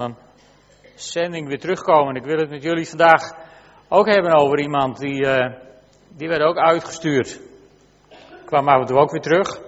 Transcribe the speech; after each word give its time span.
een 0.00 0.16
zending 0.94 1.48
weer 1.48 1.58
terugkomen. 1.58 2.14
Ik 2.14 2.24
wil 2.24 2.38
het 2.38 2.50
met 2.50 2.62
jullie 2.62 2.88
vandaag 2.88 3.32
ook 3.88 4.06
hebben 4.06 4.34
over 4.34 4.60
iemand 4.60 4.98
die, 4.98 5.24
uh, 5.26 5.54
die 6.16 6.28
werd 6.28 6.42
ook 6.42 6.56
uitgestuurd. 6.56 7.40
Kwam 8.44 8.68
af 8.68 8.80
en 8.80 8.86
toe 8.86 8.98
ook 8.98 9.10
weer 9.10 9.20
terug. 9.20 9.60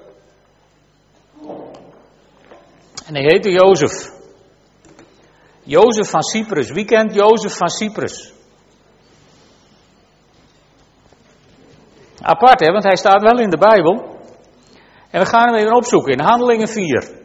En 3.06 3.14
hij 3.14 3.22
heette 3.22 3.50
Jozef. 3.50 4.10
Jozef 5.62 6.10
van 6.10 6.22
Cyprus. 6.22 6.70
Wie 6.70 6.84
kent 6.84 7.14
Jozef 7.14 7.56
van 7.56 7.68
Cyprus? 7.68 8.32
Apart 12.20 12.60
hè, 12.60 12.72
want 12.72 12.84
hij 12.84 12.96
staat 12.96 13.22
wel 13.22 13.38
in 13.38 13.50
de 13.50 13.58
Bijbel. 13.58 14.20
En 15.10 15.20
we 15.20 15.26
gaan 15.26 15.46
hem 15.46 15.54
even 15.54 15.76
opzoeken 15.76 16.12
in 16.12 16.20
Handelingen 16.20 16.68
4. 16.68 17.20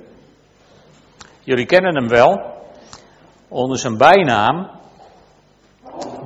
Jullie 1.44 1.66
kennen 1.66 1.96
hem 1.96 2.08
wel 2.08 2.57
onder 3.48 3.77
zijn 3.77 3.98
bijnaam 3.98 4.70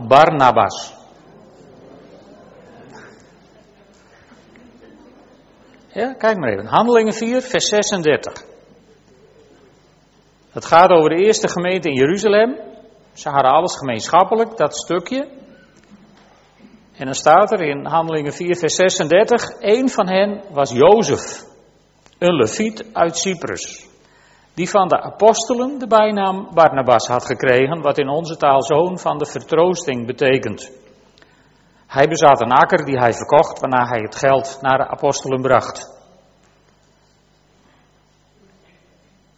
Barnabas. 0.07 0.93
Ja, 5.87 6.13
kijk 6.13 6.37
maar 6.37 6.49
even. 6.49 6.65
Handelingen 6.65 7.13
4, 7.13 7.41
vers 7.41 7.65
36. 7.65 8.43
Het 10.51 10.65
gaat 10.65 10.89
over 10.89 11.09
de 11.09 11.23
eerste 11.23 11.49
gemeente 11.49 11.89
in 11.89 11.95
Jeruzalem. 11.95 12.57
Ze 13.13 13.29
hadden 13.29 13.51
alles 13.51 13.77
gemeenschappelijk, 13.77 14.57
dat 14.57 14.75
stukje. 14.75 15.27
En 16.97 17.05
dan 17.05 17.15
staat 17.15 17.51
er 17.51 17.61
in 17.61 17.85
Handelingen 17.85 18.33
4, 18.33 18.55
vers 18.55 18.75
36: 18.75 19.43
Een 19.59 19.89
van 19.89 20.07
hen 20.07 20.43
was 20.49 20.71
Jozef, 20.71 21.43
een 22.17 22.35
leviet 22.35 22.85
uit 22.93 23.17
Cyprus 23.17 23.90
die 24.53 24.69
van 24.69 24.87
de 24.87 25.01
apostelen 25.01 25.79
de 25.79 25.87
bijnaam 25.87 26.49
Barnabas 26.53 27.07
had 27.07 27.25
gekregen, 27.25 27.81
wat 27.81 27.97
in 27.97 28.09
onze 28.09 28.37
taal 28.37 28.63
zoon 28.63 28.99
van 28.99 29.17
de 29.17 29.25
vertroosting 29.25 30.05
betekent. 30.05 30.71
Hij 31.87 32.07
bezat 32.07 32.41
een 32.41 32.51
akker 32.51 32.85
die 32.85 32.99
hij 32.99 33.13
verkocht, 33.13 33.59
waarna 33.59 33.85
hij 33.85 34.01
het 34.01 34.15
geld 34.15 34.57
naar 34.61 34.77
de 34.77 34.87
apostelen 34.87 35.41
bracht. 35.41 35.99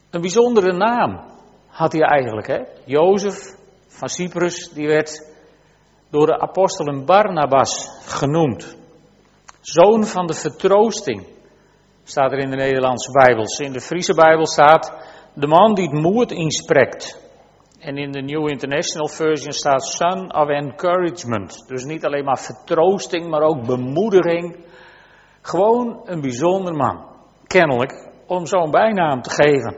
Een 0.10 0.22
bijzondere 0.22 0.74
naam 0.74 1.22
had 1.68 1.92
hij 1.92 2.02
eigenlijk, 2.02 2.48
hè? 2.48 2.60
Jozef 2.86 3.56
van 3.88 4.10
Cyprus, 4.10 4.70
die 4.74 4.88
werd 4.88 5.32
door 6.10 6.26
de 6.26 6.40
apostelen 6.40 7.06
Barnabas 7.06 7.90
genoemd. 8.06 8.78
Zoon 9.62 10.06
van 10.06 10.28
de 10.28 10.34
vertroosting, 10.34 11.28
staat 12.04 12.32
er 12.32 12.38
in 12.38 12.50
de 12.50 12.56
Nederlandse 12.56 13.12
Bijbels. 13.12 13.60
In 13.60 13.74
de 13.74 13.82
Friese 13.82 14.14
Bijbel 14.14 14.46
staat 14.46 14.94
de 15.34 15.48
man 15.48 15.74
die 15.74 15.90
het 15.90 16.02
moed 16.02 16.32
inspreekt. 16.32 17.22
En 17.80 17.98
in 17.98 18.12
de 18.12 18.22
New 18.22 18.50
International 18.50 19.08
Version 19.08 19.52
staat 19.52 19.84
son 19.86 20.36
of 20.36 20.48
encouragement. 20.48 21.64
Dus 21.68 21.84
niet 21.84 22.06
alleen 22.06 22.24
maar 22.24 22.40
vertroosting, 22.40 23.30
maar 23.30 23.42
ook 23.42 23.66
bemoediging. 23.66 24.66
Gewoon 25.42 26.02
een 26.06 26.22
bijzonder 26.22 26.74
man. 26.74 27.06
Kennelijk, 27.48 28.10
om 28.28 28.46
zo'n 28.46 28.72
bijnaam 28.72 29.22
te 29.22 29.30
geven. 29.30 29.78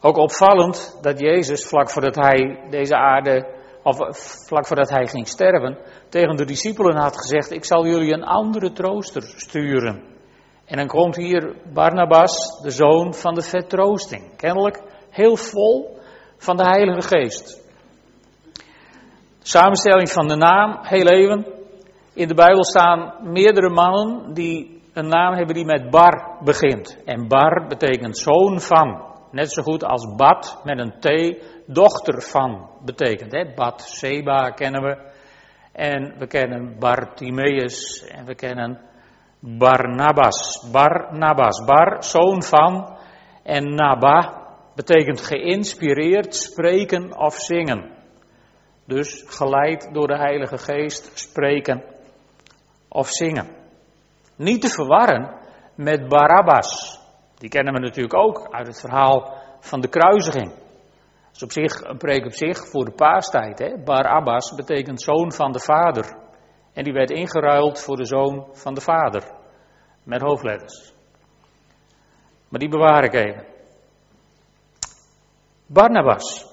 Ook 0.00 0.16
opvallend 0.16 0.98
dat 1.02 1.20
Jezus 1.20 1.64
vlak 1.64 1.90
voordat 1.90 2.14
hij 2.14 2.66
deze 2.70 2.96
aarde, 2.96 3.55
of 3.86 3.96
vlak 4.46 4.66
voordat 4.66 4.90
hij 4.90 5.06
ging 5.06 5.28
sterven, 5.28 5.78
tegen 6.08 6.36
de 6.36 6.44
discipelen 6.44 6.96
had 6.96 7.16
gezegd: 7.16 7.50
Ik 7.50 7.64
zal 7.64 7.86
jullie 7.86 8.12
een 8.12 8.24
andere 8.24 8.72
trooster 8.72 9.22
sturen. 9.22 10.02
En 10.64 10.76
dan 10.76 10.86
komt 10.86 11.16
hier 11.16 11.54
Barnabas, 11.72 12.60
de 12.62 12.70
zoon 12.70 13.14
van 13.14 13.34
de 13.34 13.42
vertroosting. 13.42 14.36
Kennelijk 14.36 14.82
heel 15.10 15.36
vol 15.36 15.98
van 16.36 16.56
de 16.56 16.64
Heilige 16.64 17.02
Geest. 17.02 17.64
Samenstelling 19.38 20.10
van 20.10 20.28
de 20.28 20.36
naam, 20.36 20.78
heel 20.82 21.06
even. 21.06 21.46
In 22.14 22.28
de 22.28 22.34
Bijbel 22.34 22.64
staan 22.64 23.14
meerdere 23.22 23.70
mannen 23.70 24.34
die 24.34 24.82
een 24.92 25.08
naam 25.08 25.34
hebben 25.34 25.54
die 25.54 25.64
met 25.64 25.90
Bar 25.90 26.38
begint. 26.44 27.02
En 27.04 27.28
Bar 27.28 27.66
betekent 27.68 28.18
zoon 28.18 28.60
van. 28.60 29.15
Net 29.36 29.52
zo 29.52 29.62
goed 29.62 29.84
als 29.84 30.14
Bad 30.16 30.60
met 30.64 30.78
een 30.78 31.00
T, 31.00 31.36
dochter 31.66 32.22
van 32.22 32.70
betekent. 32.84 33.32
Hè? 33.32 33.54
Bad 33.54 33.82
Seba 33.82 34.50
kennen 34.50 34.82
we. 34.82 34.96
En 35.72 36.18
we 36.18 36.26
kennen 36.26 36.78
Bartimeus 36.78 38.06
en 38.08 38.24
we 38.24 38.34
kennen 38.34 38.80
Barnabas. 39.40 40.68
Barnabas. 40.72 41.64
Bar, 41.64 42.04
zoon 42.04 42.42
van. 42.42 42.96
En 43.42 43.74
Naba 43.74 44.46
betekent 44.74 45.20
geïnspireerd 45.20 46.34
spreken 46.34 47.18
of 47.18 47.34
zingen. 47.34 47.90
Dus 48.86 49.24
geleid 49.26 49.88
door 49.92 50.06
de 50.06 50.18
Heilige 50.18 50.58
Geest 50.58 51.18
spreken 51.18 51.84
of 52.88 53.08
zingen. 53.08 53.48
Niet 54.36 54.60
te 54.60 54.68
verwarren 54.68 55.34
met 55.74 56.08
Barabbas. 56.08 56.95
Die 57.46 57.54
kennen 57.54 57.74
we 57.74 57.80
natuurlijk 57.80 58.14
ook 58.14 58.48
uit 58.50 58.66
het 58.66 58.80
verhaal 58.80 59.32
van 59.60 59.80
de 59.80 59.88
kruisiging. 59.88 60.48
Dat 60.50 61.34
is 61.34 61.42
op 61.42 61.52
zich 61.52 61.80
een 61.80 61.96
preek 61.96 62.24
op 62.24 62.32
zich 62.32 62.68
voor 62.68 62.84
de 62.84 62.90
paastijd. 62.90 63.58
Hè? 63.58 63.82
Barabbas 63.84 64.54
betekent 64.54 65.02
zoon 65.02 65.32
van 65.32 65.52
de 65.52 65.60
vader. 65.60 66.16
En 66.72 66.84
die 66.84 66.92
werd 66.92 67.10
ingeruild 67.10 67.80
voor 67.80 67.96
de 67.96 68.04
zoon 68.04 68.48
van 68.52 68.74
de 68.74 68.80
vader. 68.80 69.24
Met 70.02 70.20
hoofdletters. 70.20 70.92
Maar 72.48 72.60
die 72.60 72.68
bewaar 72.68 73.04
ik 73.04 73.14
even. 73.14 73.46
Barnabas. 75.66 76.46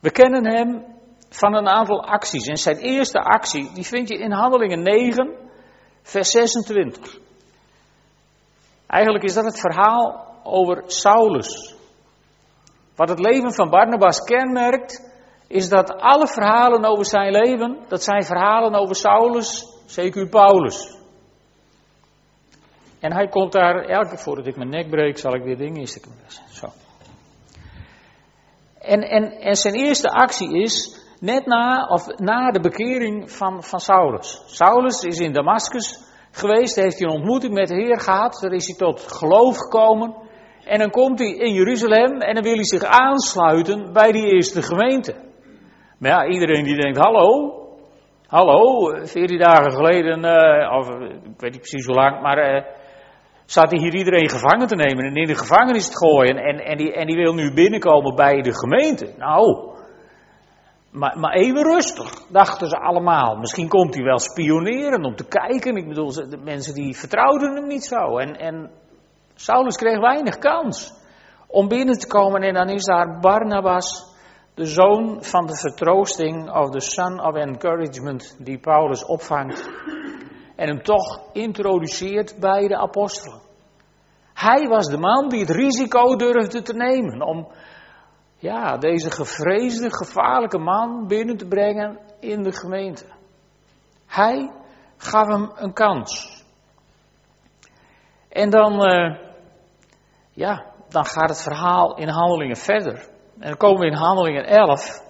We 0.00 0.10
kennen 0.10 0.46
hem 0.46 0.84
van 1.28 1.54
een 1.54 1.68
aantal 1.68 2.04
acties. 2.04 2.46
En 2.46 2.56
zijn 2.56 2.78
eerste 2.78 3.18
actie, 3.18 3.72
die 3.74 3.86
vind 3.86 4.08
je 4.08 4.18
in 4.18 4.32
Handelingen 4.32 4.82
9, 4.82 5.34
vers 6.02 6.30
26. 6.30 7.22
Eigenlijk 8.86 9.24
is 9.24 9.34
dat 9.34 9.44
het 9.44 9.60
verhaal 9.60 10.26
over 10.42 10.82
Saulus. 10.86 11.74
Wat 12.96 13.08
het 13.08 13.18
leven 13.18 13.54
van 13.54 13.70
Barnabas 13.70 14.18
kenmerkt, 14.18 15.12
is 15.46 15.68
dat 15.68 15.92
alle 15.92 16.28
verhalen 16.28 16.84
over 16.84 17.06
zijn 17.06 17.32
leven, 17.32 17.78
dat 17.88 18.02
zijn 18.02 18.24
verhalen 18.24 18.74
over 18.74 18.96
Saulus, 18.96 19.66
zeker 19.86 20.28
Paulus. 20.28 20.96
En 23.00 23.12
hij 23.12 23.28
komt 23.28 23.52
daar, 23.52 23.84
elke 23.84 24.08
keer 24.08 24.18
voordat 24.18 24.46
ik 24.46 24.56
mijn 24.56 24.68
nek 24.68 24.90
breek, 24.90 25.18
zal 25.18 25.34
ik 25.34 25.42
weer 25.42 25.56
dingen 25.56 25.80
in 25.80 25.88
Zo. 26.50 26.66
En, 28.78 29.00
en, 29.02 29.30
en 29.40 29.56
zijn 29.56 29.74
eerste 29.74 30.10
actie 30.10 30.60
is, 30.62 31.02
net 31.20 31.46
na, 31.46 31.86
of 31.86 32.18
na 32.18 32.50
de 32.50 32.60
bekering 32.60 33.30
van, 33.30 33.62
van 33.62 33.80
Saulus. 33.80 34.42
Saulus 34.46 35.02
is 35.02 35.18
in 35.18 35.32
Damascus 35.32 36.02
geweest, 36.36 36.76
heeft 36.76 36.98
hij 36.98 37.08
een 37.08 37.14
ontmoeting 37.14 37.54
met 37.54 37.68
de 37.68 37.74
Heer 37.74 38.00
gehad, 38.00 38.38
daar 38.42 38.52
is 38.52 38.66
hij 38.66 38.76
tot 38.76 39.00
geloof 39.00 39.56
gekomen. 39.56 40.14
En 40.64 40.78
dan 40.78 40.90
komt 40.90 41.18
hij 41.18 41.28
in 41.28 41.52
Jeruzalem 41.52 42.20
en 42.20 42.34
dan 42.34 42.42
wil 42.42 42.54
hij 42.54 42.64
zich 42.64 42.84
aansluiten 42.84 43.92
bij 43.92 44.12
die 44.12 44.26
eerste 44.26 44.62
gemeente. 44.62 45.14
Maar 45.98 46.10
ja, 46.10 46.26
iedereen 46.26 46.64
die 46.64 46.80
denkt, 46.80 46.98
hallo, 46.98 47.54
hallo, 48.26 48.90
veertien 49.04 49.38
dagen 49.38 49.72
geleden, 49.72 50.24
uh, 50.24 50.76
of 50.78 50.88
ik 50.88 51.40
weet 51.40 51.52
niet 51.52 51.60
precies 51.60 51.86
hoe 51.86 51.94
lang, 51.94 52.22
maar 52.22 52.54
uh, 52.54 52.64
zat 53.44 53.70
hij 53.70 53.80
hier 53.80 53.94
iedereen 53.94 54.30
gevangen 54.30 54.66
te 54.66 54.76
nemen 54.76 55.04
en 55.04 55.14
in 55.14 55.26
de 55.26 55.34
gevangenis 55.34 55.88
te 55.88 55.96
gooien. 55.96 56.36
En, 56.36 56.58
en, 56.58 56.76
die, 56.76 56.92
en 56.92 57.06
die 57.06 57.16
wil 57.16 57.34
nu 57.34 57.54
binnenkomen 57.54 58.14
bij 58.14 58.40
de 58.40 58.54
gemeente. 58.54 59.14
Nou, 59.18 59.73
maar, 60.94 61.18
maar 61.18 61.32
even 61.32 61.62
rustig, 61.62 62.26
dachten 62.28 62.68
ze 62.68 62.76
allemaal. 62.76 63.36
Misschien 63.36 63.68
komt 63.68 63.94
hij 63.94 64.04
wel 64.04 64.18
spioneren 64.18 65.04
om 65.04 65.16
te 65.16 65.24
kijken. 65.24 65.76
Ik 65.76 65.88
bedoel, 65.88 66.12
de 66.12 66.40
mensen 66.44 66.74
die 66.74 66.96
vertrouwden 66.96 67.54
hem 67.54 67.66
niet 67.66 67.84
zo. 67.84 68.18
En, 68.18 68.36
en 68.36 68.70
Saulus 69.34 69.76
kreeg 69.76 69.98
weinig 70.00 70.38
kans 70.38 70.94
om 71.46 71.68
binnen 71.68 71.98
te 71.98 72.06
komen. 72.06 72.42
En 72.42 72.54
dan 72.54 72.68
is 72.68 72.84
daar 72.84 73.20
Barnabas, 73.20 74.14
de 74.54 74.64
zoon 74.64 75.24
van 75.24 75.46
de 75.46 75.56
vertroosting, 75.56 76.50
of 76.50 76.70
the 76.70 76.80
son 76.80 77.20
of 77.20 77.34
encouragement, 77.34 78.36
die 78.38 78.58
Paulus 78.58 79.04
opvangt. 79.04 79.70
En 80.56 80.68
hem 80.68 80.82
toch 80.82 81.32
introduceert 81.32 82.36
bij 82.40 82.68
de 82.68 82.76
apostelen. 82.76 83.40
Hij 84.34 84.68
was 84.68 84.86
de 84.86 84.98
man 84.98 85.28
die 85.28 85.40
het 85.40 85.50
risico 85.50 86.16
durfde 86.16 86.62
te 86.62 86.74
nemen 86.74 87.22
om 87.22 87.48
ja, 88.44 88.76
deze 88.76 89.10
gevreesde, 89.10 89.94
gevaarlijke 89.94 90.58
man 90.58 91.06
binnen 91.06 91.36
te 91.36 91.46
brengen 91.46 91.98
in 92.20 92.42
de 92.42 92.52
gemeente. 92.52 93.04
Hij 94.06 94.50
gaf 94.96 95.26
hem 95.26 95.50
een 95.54 95.72
kans. 95.72 96.42
En 98.28 98.50
dan, 98.50 98.72
uh, 98.88 99.16
ja, 100.32 100.64
dan 100.88 101.04
gaat 101.04 101.28
het 101.28 101.42
verhaal 101.42 101.96
in 101.96 102.08
handelingen 102.08 102.56
verder. 102.56 103.08
En 103.38 103.48
dan 103.48 103.56
komen 103.56 103.80
we 103.80 103.86
in 103.86 103.96
handelingen 103.96 104.46
11. 104.46 105.02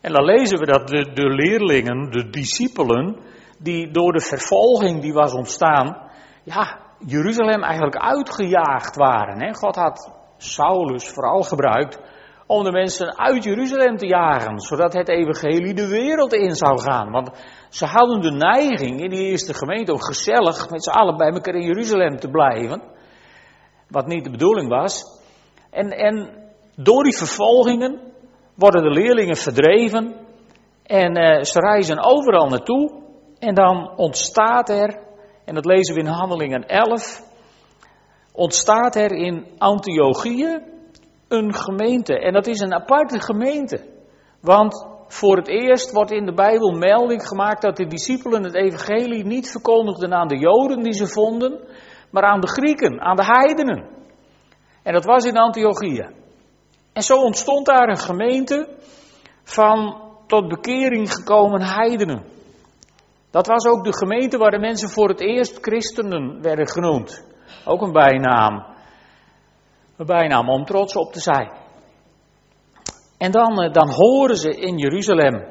En 0.00 0.12
dan 0.12 0.24
lezen 0.24 0.58
we 0.58 0.66
dat 0.66 0.88
de, 0.88 1.12
de 1.12 1.28
leerlingen, 1.28 2.10
de 2.10 2.30
discipelen, 2.30 3.18
die 3.58 3.90
door 3.90 4.12
de 4.12 4.20
vervolging 4.20 5.00
die 5.00 5.12
was 5.12 5.32
ontstaan, 5.32 6.10
ja, 6.42 6.78
Jeruzalem 6.98 7.62
eigenlijk 7.62 7.96
uitgejaagd 7.96 8.96
waren. 8.96 9.42
Hè? 9.42 9.54
God 9.54 9.76
had 9.76 10.12
Saulus 10.36 11.08
vooral 11.08 11.42
gebruikt 11.42 12.13
om 12.46 12.64
de 12.64 12.70
mensen 12.70 13.18
uit 13.18 13.44
Jeruzalem 13.44 13.96
te 13.96 14.06
jagen, 14.06 14.60
zodat 14.60 14.92
het 14.92 15.08
evangelie 15.08 15.74
de 15.74 15.88
wereld 15.88 16.32
in 16.32 16.54
zou 16.54 16.80
gaan. 16.80 17.10
Want 17.10 17.30
ze 17.68 17.86
hadden 17.86 18.20
de 18.20 18.30
neiging 18.30 19.00
in 19.00 19.10
die 19.10 19.28
eerste 19.28 19.54
gemeente 19.54 19.92
om 19.92 20.00
gezellig 20.00 20.70
met 20.70 20.84
z'n 20.84 20.90
allen 20.90 21.16
bij 21.16 21.30
elkaar 21.30 21.54
in 21.54 21.66
Jeruzalem 21.66 22.18
te 22.18 22.30
blijven, 22.30 22.82
wat 23.88 24.06
niet 24.06 24.24
de 24.24 24.30
bedoeling 24.30 24.68
was. 24.68 25.02
En, 25.70 25.90
en 25.90 26.42
door 26.76 27.02
die 27.02 27.16
vervolgingen 27.16 28.00
worden 28.54 28.82
de 28.82 29.00
leerlingen 29.00 29.36
verdreven 29.36 30.14
en 30.82 31.18
uh, 31.18 31.42
ze 31.42 31.58
reizen 31.58 32.04
overal 32.04 32.48
naartoe. 32.48 33.02
En 33.38 33.54
dan 33.54 33.96
ontstaat 33.96 34.68
er, 34.68 34.98
en 35.44 35.54
dat 35.54 35.64
lezen 35.64 35.94
we 35.94 36.00
in 36.00 36.06
Handelingen 36.06 36.66
11, 36.66 37.22
ontstaat 38.32 38.96
er 38.96 39.12
in 39.12 39.46
Antiochië 39.58 40.72
een 41.28 41.54
gemeente. 41.54 42.18
En 42.18 42.32
dat 42.32 42.46
is 42.46 42.60
een 42.60 42.74
aparte 42.74 43.20
gemeente. 43.20 43.80
Want 44.40 44.86
voor 45.08 45.36
het 45.36 45.48
eerst 45.48 45.92
wordt 45.92 46.10
in 46.10 46.26
de 46.26 46.34
Bijbel 46.34 46.72
melding 46.72 47.26
gemaakt 47.26 47.62
dat 47.62 47.76
de 47.76 47.86
discipelen 47.86 48.42
het 48.42 48.54
evangelie 48.54 49.24
niet 49.24 49.50
verkondigden 49.50 50.14
aan 50.14 50.28
de 50.28 50.38
Joden 50.38 50.82
die 50.82 50.92
ze 50.92 51.06
vonden, 51.06 51.60
maar 52.10 52.22
aan 52.22 52.40
de 52.40 52.48
Grieken, 52.48 53.00
aan 53.00 53.16
de 53.16 53.24
heidenen. 53.24 53.88
En 54.82 54.92
dat 54.92 55.04
was 55.04 55.24
in 55.24 55.36
Antiochië. 55.36 56.06
En 56.92 57.02
zo 57.02 57.22
ontstond 57.22 57.66
daar 57.66 57.88
een 57.88 57.98
gemeente 57.98 58.68
van 59.42 60.02
tot 60.26 60.48
bekering 60.48 61.12
gekomen 61.12 61.62
heidenen. 61.62 62.24
Dat 63.30 63.46
was 63.46 63.66
ook 63.66 63.84
de 63.84 63.96
gemeente 63.96 64.38
waar 64.38 64.50
de 64.50 64.58
mensen 64.58 64.88
voor 64.88 65.08
het 65.08 65.20
eerst 65.20 65.58
christenen 65.60 66.42
werden 66.42 66.68
genoemd. 66.68 67.26
Ook 67.64 67.82
een 67.82 67.92
bijnaam. 67.92 68.73
Een 69.96 70.06
bijnaam 70.06 70.48
om 70.48 70.64
trots 70.64 70.96
op 70.96 71.12
te 71.12 71.20
zijn. 71.20 71.52
En 73.18 73.30
dan, 73.30 73.62
eh, 73.62 73.72
dan 73.72 73.88
horen 73.90 74.36
ze 74.36 74.56
in 74.56 74.78
Jeruzalem 74.78 75.44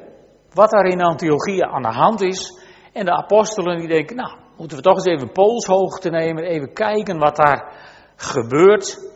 wat 0.53 0.69
daar 0.69 0.85
in 0.85 1.01
Antiochia 1.01 1.67
aan 1.67 1.81
de 1.81 1.93
hand 1.93 2.21
is. 2.21 2.61
En 2.93 3.05
de 3.05 3.11
apostelen 3.11 3.79
die 3.79 3.87
denken, 3.87 4.15
nou, 4.15 4.37
moeten 4.57 4.77
we 4.77 4.83
toch 4.83 4.95
eens 4.95 5.05
even 5.05 5.31
polshoogte 5.31 6.09
nemen, 6.09 6.43
even 6.43 6.73
kijken 6.73 7.17
wat 7.17 7.35
daar 7.35 7.73
gebeurt. 8.15 9.11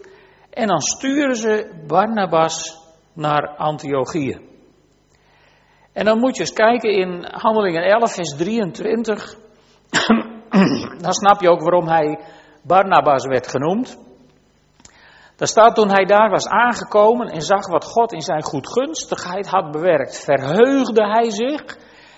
En 0.49 0.67
dan 0.67 0.81
sturen 0.81 1.35
ze 1.35 1.83
Barnabas 1.87 2.85
naar 3.13 3.55
Antiochia. 3.57 4.39
En 5.93 6.05
dan 6.05 6.19
moet 6.19 6.35
je 6.35 6.41
eens 6.41 6.53
kijken 6.53 6.89
in 6.89 7.25
Handelingen 7.31 7.83
11, 7.83 8.13
vers 8.13 8.35
23. 8.37 9.35
dan 11.03 11.13
snap 11.13 11.41
je 11.41 11.49
ook 11.49 11.61
waarom 11.61 11.87
hij 11.87 12.19
Barnabas 12.63 13.25
werd 13.25 13.47
genoemd. 13.47 14.06
Daar 15.37 15.47
staat 15.47 15.75
toen 15.75 15.89
hij 15.89 16.05
daar 16.05 16.29
was 16.29 16.47
aangekomen 16.47 17.27
en 17.27 17.41
zag 17.41 17.67
wat 17.67 17.85
God 17.85 18.13
in 18.13 18.21
zijn 18.21 18.43
goedgunstigheid 18.43 19.47
had 19.47 19.71
bewerkt, 19.71 20.23
verheugde 20.23 21.07
hij 21.07 21.29
zich 21.29 21.77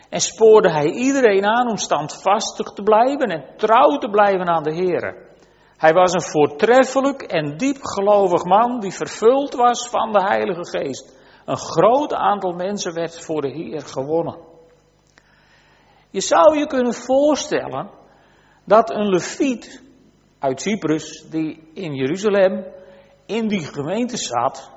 en 0.09 0.19
spoorde 0.19 0.71
hij 0.71 0.85
iedereen 0.85 1.45
aan 1.45 1.69
om 1.69 1.77
standvastig 1.77 2.67
te 2.67 2.83
blijven 2.83 3.27
en 3.27 3.57
trouw 3.57 3.97
te 3.97 4.09
blijven 4.09 4.47
aan 4.47 4.63
de 4.63 4.73
Heer. 4.73 5.27
Hij 5.77 5.93
was 5.93 6.13
een 6.13 6.21
voortreffelijk 6.21 7.21
en 7.21 7.57
diepgelovig 7.57 8.43
man 8.43 8.79
die 8.79 8.93
vervuld 8.93 9.53
was 9.53 9.89
van 9.89 10.11
de 10.11 10.23
Heilige 10.23 10.67
Geest. 10.67 11.17
Een 11.45 11.57
groot 11.57 12.13
aantal 12.13 12.51
mensen 12.51 12.93
werd 12.93 13.25
voor 13.25 13.41
de 13.41 13.51
Heer 13.51 13.81
gewonnen. 13.81 14.37
Je 16.09 16.21
zou 16.21 16.57
je 16.57 16.67
kunnen 16.67 16.93
voorstellen 16.93 17.89
dat 18.65 18.89
een 18.89 19.09
leviet 19.09 19.83
uit 20.39 20.61
Cyprus, 20.61 21.27
die 21.29 21.69
in 21.73 21.93
Jeruzalem 21.93 22.77
in 23.29 23.47
die 23.47 23.63
gemeente 23.65 24.17
zat, 24.17 24.71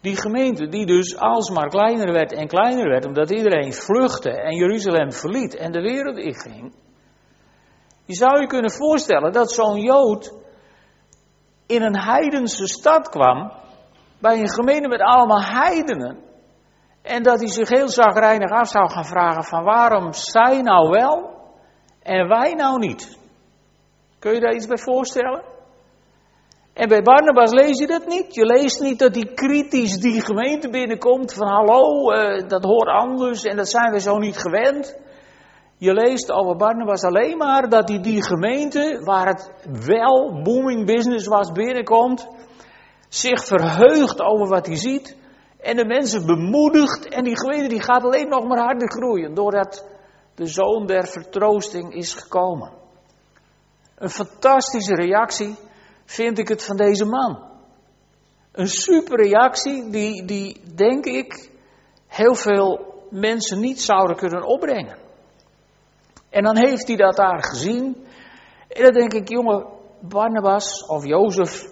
die 0.00 0.16
gemeente 0.16 0.68
die 0.68 0.86
dus 0.86 1.16
alsmaar 1.16 1.68
kleiner 1.68 2.12
werd 2.12 2.32
en 2.32 2.48
kleiner 2.48 2.88
werd, 2.88 3.06
omdat 3.06 3.30
iedereen 3.30 3.72
vluchtte 3.72 4.30
en 4.30 4.56
Jeruzalem 4.56 5.12
verliet 5.12 5.56
en 5.56 5.72
de 5.72 5.80
wereld 5.80 6.16
inging. 6.16 6.74
Je 8.04 8.14
zou 8.14 8.40
je 8.40 8.46
kunnen 8.46 8.70
voorstellen 8.72 9.32
dat 9.32 9.52
zo'n 9.52 9.80
Jood 9.80 10.34
in 11.66 11.82
een 11.82 11.98
heidense 11.98 12.66
stad 12.66 13.08
kwam, 13.08 13.52
bij 14.18 14.40
een 14.40 14.50
gemeente 14.50 14.88
met 14.88 15.00
allemaal 15.00 15.42
heidenen, 15.42 16.18
en 17.02 17.22
dat 17.22 17.38
hij 17.38 17.48
zich 17.48 17.68
heel 17.68 17.88
zagrijnig 17.88 18.50
af 18.50 18.68
zou 18.68 18.90
gaan 18.90 19.04
vragen 19.06 19.44
van 19.44 19.64
waarom 19.64 20.12
zij 20.12 20.62
nou 20.62 20.90
wel 20.90 21.30
en 22.02 22.28
wij 22.28 22.52
nou 22.52 22.78
niet. 22.78 23.18
Kun 24.18 24.34
je 24.34 24.40
daar 24.40 24.54
iets 24.54 24.66
bij 24.66 24.78
voorstellen? 24.78 25.53
En 26.74 26.88
bij 26.88 27.02
Barnabas 27.02 27.52
lees 27.52 27.78
je 27.78 27.86
dat 27.86 28.06
niet. 28.06 28.34
Je 28.34 28.44
leest 28.44 28.80
niet 28.80 28.98
dat 28.98 29.14
hij 29.14 29.24
kritisch 29.34 29.96
die 29.96 30.20
gemeente 30.20 30.70
binnenkomt 30.70 31.32
van 31.32 31.46
hallo, 31.46 32.12
uh, 32.12 32.48
dat 32.48 32.64
hoort 32.64 32.88
anders 32.88 33.42
en 33.42 33.56
dat 33.56 33.68
zijn 33.68 33.92
we 33.92 34.00
zo 34.00 34.18
niet 34.18 34.36
gewend. 34.36 34.98
Je 35.76 35.92
leest 35.92 36.32
over 36.32 36.56
Barnabas 36.56 37.02
alleen 37.02 37.36
maar 37.36 37.68
dat 37.68 37.88
hij 37.88 38.00
die 38.00 38.24
gemeente, 38.24 39.00
waar 39.04 39.26
het 39.26 39.52
wel 39.86 40.42
booming 40.42 40.86
business 40.86 41.26
was, 41.26 41.52
binnenkomt, 41.52 42.28
zich 43.08 43.44
verheugt 43.44 44.22
over 44.22 44.48
wat 44.48 44.66
hij 44.66 44.76
ziet 44.76 45.16
en 45.60 45.76
de 45.76 45.84
mensen 45.84 46.26
bemoedigt 46.26 47.08
en 47.08 47.24
die 47.24 47.38
gemeente 47.38 47.68
die 47.68 47.82
gaat 47.82 48.04
alleen 48.04 48.28
nog 48.28 48.44
maar 48.44 48.58
harder 48.58 48.90
groeien 48.90 49.34
doordat 49.34 49.86
de 50.34 50.46
zoon 50.46 50.86
der 50.86 51.06
vertroosting 51.06 51.94
is 51.94 52.14
gekomen. 52.14 52.72
Een 53.98 54.10
fantastische 54.10 54.94
reactie 54.94 55.56
vind 56.04 56.38
ik 56.38 56.48
het 56.48 56.64
van 56.64 56.76
deze 56.76 57.04
man. 57.04 57.52
Een 58.52 58.68
super 58.68 59.16
reactie 59.16 59.90
die, 59.90 60.24
die 60.24 60.60
denk 60.74 61.04
ik 61.04 61.50
heel 62.06 62.34
veel 62.34 62.94
mensen 63.10 63.60
niet 63.60 63.80
zouden 63.80 64.16
kunnen 64.16 64.46
opbrengen. 64.46 64.98
En 66.30 66.42
dan 66.42 66.56
heeft 66.56 66.86
hij 66.86 66.96
dat 66.96 67.16
daar 67.16 67.44
gezien. 67.44 68.06
En 68.68 68.82
dan 68.82 68.92
denk 68.92 69.12
ik, 69.12 69.28
jongen, 69.28 69.66
Barnabas 70.00 70.86
of 70.86 71.06
Jozef, 71.06 71.68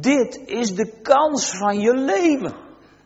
dit 0.00 0.42
is 0.46 0.74
de 0.74 0.92
kans 1.02 1.56
van 1.58 1.80
je 1.80 1.94
leven. 1.94 2.54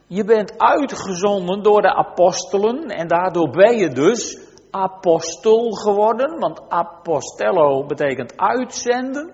Je 0.07 0.25
bent 0.25 0.59
uitgezonden 0.59 1.63
door 1.63 1.83
de 1.83 1.95
apostelen 1.95 2.87
en 2.89 3.09
daardoor 3.09 3.51
ben 3.51 3.77
je 3.77 3.89
dus 3.89 4.39
apostel 4.71 5.71
geworden, 5.71 6.39
want 6.39 6.61
apostello 6.69 7.87
betekent 7.87 8.37
uitzenden. 8.37 9.33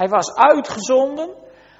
Hij 0.00 0.08
was 0.08 0.34
uitgezonden. 0.34 1.30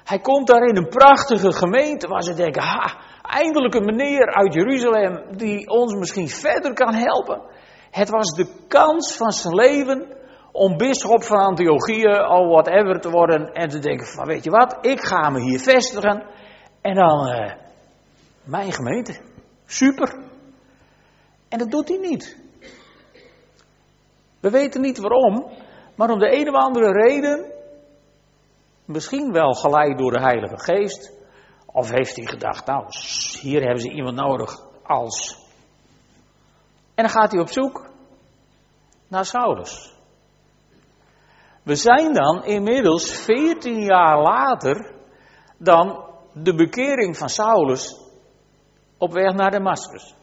Hij 0.03 0.19
komt 0.19 0.47
daar 0.47 0.63
in 0.63 0.77
een 0.77 0.87
prachtige 0.87 1.53
gemeente 1.53 2.07
waar 2.07 2.23
ze 2.23 2.33
denken, 2.33 2.61
ha, 2.61 2.97
eindelijk 3.21 3.73
een 3.73 3.85
meneer 3.85 4.33
uit 4.33 4.53
Jeruzalem 4.53 5.37
die 5.37 5.69
ons 5.69 5.93
misschien 5.93 6.29
verder 6.29 6.73
kan 6.73 6.93
helpen. 6.93 7.41
Het 7.91 8.09
was 8.09 8.29
de 8.29 8.47
kans 8.67 9.15
van 9.15 9.31
zijn 9.31 9.53
leven 9.53 10.07
om 10.51 10.77
bisschop 10.77 11.23
van 11.23 11.37
Antiochië 11.37 12.07
of 12.07 12.47
whatever 12.47 12.99
te 12.99 13.09
worden 13.09 13.53
en 13.53 13.69
te 13.69 13.79
denken 13.79 14.07
van 14.07 14.25
weet 14.25 14.43
je 14.43 14.49
wat, 14.49 14.77
ik 14.81 14.99
ga 14.99 15.29
me 15.29 15.39
hier 15.39 15.59
vestigen 15.59 16.23
en 16.81 16.95
dan 16.95 17.27
uh, 17.27 17.53
mijn 18.43 18.71
gemeente. 18.71 19.19
Super. 19.65 20.15
En 21.49 21.57
dat 21.57 21.71
doet 21.71 21.87
hij 21.87 21.97
niet. 21.97 22.37
We 24.39 24.49
weten 24.49 24.81
niet 24.81 24.97
waarom, 24.97 25.51
maar 25.95 26.09
om 26.09 26.19
de 26.19 26.35
een 26.39 26.49
of 26.49 26.55
andere 26.55 26.91
reden, 26.91 27.59
misschien 28.91 29.31
wel 29.31 29.53
geleid 29.53 29.97
door 29.97 30.11
de 30.11 30.21
Heilige 30.21 30.59
Geest, 30.59 31.13
of 31.65 31.89
heeft 31.89 32.15
hij 32.15 32.25
gedacht, 32.25 32.65
nou, 32.65 32.85
hier 33.41 33.61
hebben 33.61 33.81
ze 33.81 33.91
iemand 33.91 34.15
nodig 34.15 34.59
als 34.83 35.41
en 37.01 37.07
dan 37.07 37.15
gaat 37.15 37.31
hij 37.31 37.41
op 37.41 37.49
zoek 37.49 37.89
naar 39.07 39.25
Saulus. 39.25 39.93
We 41.63 41.75
zijn 41.75 42.13
dan 42.13 42.43
inmiddels 42.43 43.15
14 43.15 43.83
jaar 43.83 44.21
later 44.21 44.93
dan 45.57 46.05
de 46.33 46.55
bekering 46.55 47.17
van 47.17 47.29
Saulus 47.29 47.99
op 48.97 49.11
weg 49.11 49.33
naar 49.33 49.51
Damascus. 49.51 50.15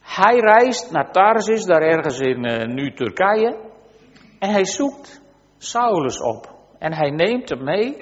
Hij 0.00 0.38
reist 0.38 0.90
naar 0.90 1.12
Tarsus, 1.12 1.64
daar 1.64 1.82
ergens 1.82 2.18
in 2.18 2.46
uh, 2.46 2.74
nu 2.74 2.94
Turkije, 2.94 3.70
en 4.38 4.50
hij 4.50 4.64
zoekt 4.64 5.22
Saulus 5.64 6.20
op. 6.20 6.54
En 6.78 6.94
hij 6.94 7.10
neemt 7.10 7.48
hem 7.48 7.64
mee 7.64 7.96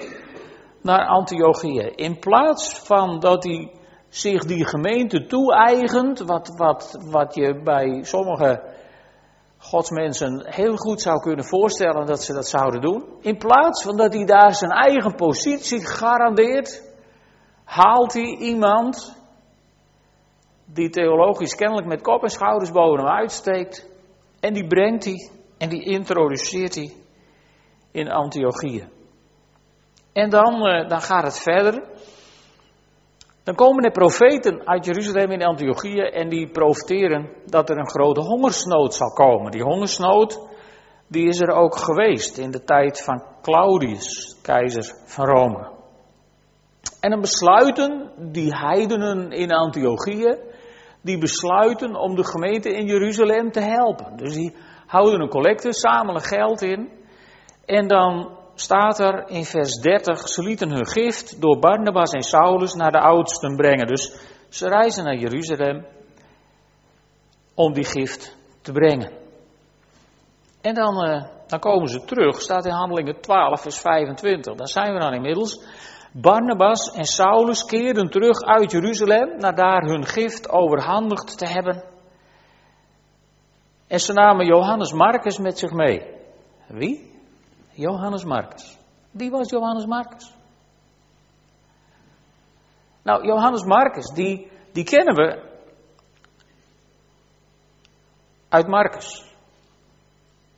naar 0.81 1.07
Antiochië. 1.07 1.91
In 1.95 2.19
plaats 2.19 2.77
van 2.77 3.19
dat 3.19 3.43
hij 3.43 3.71
zich 4.09 4.43
die 4.43 4.67
gemeente 4.67 5.25
toe-eigent, 5.25 6.19
wat, 6.19 6.53
wat, 6.57 7.05
wat 7.09 7.35
je 7.35 7.61
bij 7.63 8.03
sommige 8.03 8.61
godsmensen 9.57 10.45
heel 10.45 10.75
goed 10.75 11.01
zou 11.01 11.19
kunnen 11.19 11.45
voorstellen 11.45 12.05
dat 12.05 12.23
ze 12.23 12.33
dat 12.33 12.47
zouden 12.47 12.81
doen. 12.81 13.03
In 13.21 13.37
plaats 13.37 13.83
van 13.83 13.97
dat 13.97 14.13
hij 14.13 14.25
daar 14.25 14.53
zijn 14.53 14.71
eigen 14.71 15.15
positie 15.15 15.85
garandeert, 15.85 16.93
haalt 17.63 18.13
hij 18.13 18.37
iemand 18.37 19.21
die 20.65 20.89
theologisch 20.89 21.55
kennelijk 21.55 21.87
met 21.87 22.01
kop 22.01 22.23
en 22.23 22.29
schouders 22.29 22.71
boven 22.71 22.99
hem 22.99 23.15
uitsteekt. 23.15 23.89
En 24.39 24.53
die 24.53 24.67
brengt 24.67 25.05
hij 25.05 25.29
en 25.57 25.69
die 25.69 25.83
introduceert 25.83 26.75
hij 26.75 26.93
in 27.93 28.11
Antiochië. 28.11 28.89
En 30.13 30.29
dan, 30.29 30.67
uh, 30.67 30.89
dan 30.89 31.01
gaat 31.01 31.23
het 31.23 31.39
verder. 31.39 31.83
Dan 33.43 33.55
komen 33.55 33.83
er 33.83 33.91
profeten 33.91 34.67
uit 34.67 34.85
Jeruzalem 34.85 35.31
in 35.31 35.43
Antiochië 35.43 35.99
en 35.99 36.29
die 36.29 36.49
profiteren 36.49 37.29
dat 37.45 37.69
er 37.69 37.77
een 37.77 37.89
grote 37.89 38.21
hongersnood 38.21 38.93
zal 38.93 39.13
komen. 39.13 39.51
Die 39.51 39.63
hongersnood, 39.63 40.39
die 41.07 41.27
is 41.27 41.39
er 41.39 41.49
ook 41.49 41.75
geweest 41.77 42.37
in 42.37 42.51
de 42.51 42.63
tijd 42.63 43.03
van 43.03 43.23
Claudius, 43.41 44.39
keizer 44.41 44.95
van 45.05 45.25
Rome. 45.25 45.71
En 46.99 47.09
dan 47.09 47.21
besluiten 47.21 48.11
die 48.31 48.55
heidenen 48.55 49.31
in 49.31 49.51
Antiochië, 49.51 50.37
die 51.01 51.17
besluiten 51.17 51.95
om 51.95 52.15
de 52.15 52.25
gemeente 52.25 52.69
in 52.69 52.85
Jeruzalem 52.85 53.51
te 53.51 53.59
helpen. 53.59 54.17
Dus 54.17 54.33
die 54.33 54.55
houden 54.85 55.21
een 55.21 55.29
collecte, 55.29 55.73
zamelen 55.73 56.21
geld 56.21 56.61
in. 56.61 56.89
En 57.65 57.87
dan 57.87 58.37
staat 58.55 58.99
er 58.99 59.29
in 59.29 59.45
vers 59.45 59.73
30, 59.81 60.27
ze 60.27 60.43
lieten 60.43 60.71
hun 60.71 60.87
gift 60.87 61.41
door 61.41 61.59
Barnabas 61.59 62.11
en 62.11 62.21
Saulus 62.21 62.73
naar 62.73 62.91
de 62.91 62.99
oudsten 62.99 63.55
brengen. 63.55 63.87
Dus 63.87 64.17
ze 64.49 64.67
reizen 64.67 65.03
naar 65.03 65.15
Jeruzalem 65.15 65.85
om 67.53 67.73
die 67.73 67.85
gift 67.85 68.37
te 68.61 68.71
brengen. 68.71 69.11
En 70.61 70.73
dan, 70.73 71.07
uh, 71.07 71.23
dan 71.47 71.59
komen 71.59 71.87
ze 71.87 72.05
terug, 72.05 72.41
staat 72.41 72.65
in 72.65 72.71
Handelingen 72.71 73.21
12, 73.21 73.61
vers 73.61 73.79
25. 73.79 74.55
Dan 74.55 74.67
zijn 74.67 74.93
we 74.93 74.99
dan 74.99 75.13
inmiddels. 75.13 75.65
Barnabas 76.11 76.91
en 76.95 77.05
Saulus 77.05 77.65
keerden 77.65 78.09
terug 78.09 78.41
uit 78.41 78.71
Jeruzalem 78.71 79.37
naar 79.37 79.55
daar 79.55 79.83
hun 79.83 80.05
gift 80.05 80.49
overhandigd 80.49 81.37
te 81.37 81.47
hebben. 81.47 81.83
En 83.87 83.99
ze 83.99 84.13
namen 84.13 84.45
Johannes 84.45 84.93
Marcus 84.93 85.37
met 85.37 85.59
zich 85.59 85.71
mee. 85.71 86.05
Wie? 86.67 87.11
Johannes 87.75 88.23
Marcus. 88.23 88.77
Wie 89.11 89.29
was 89.31 89.49
Johannes 89.49 89.85
Marcus? 89.85 90.33
Nou, 93.03 93.25
Johannes 93.25 93.63
Marcus, 93.63 94.13
die, 94.13 94.51
die 94.73 94.83
kennen 94.83 95.15
we 95.15 95.51
uit 98.49 98.67
Marcus. 98.67 99.31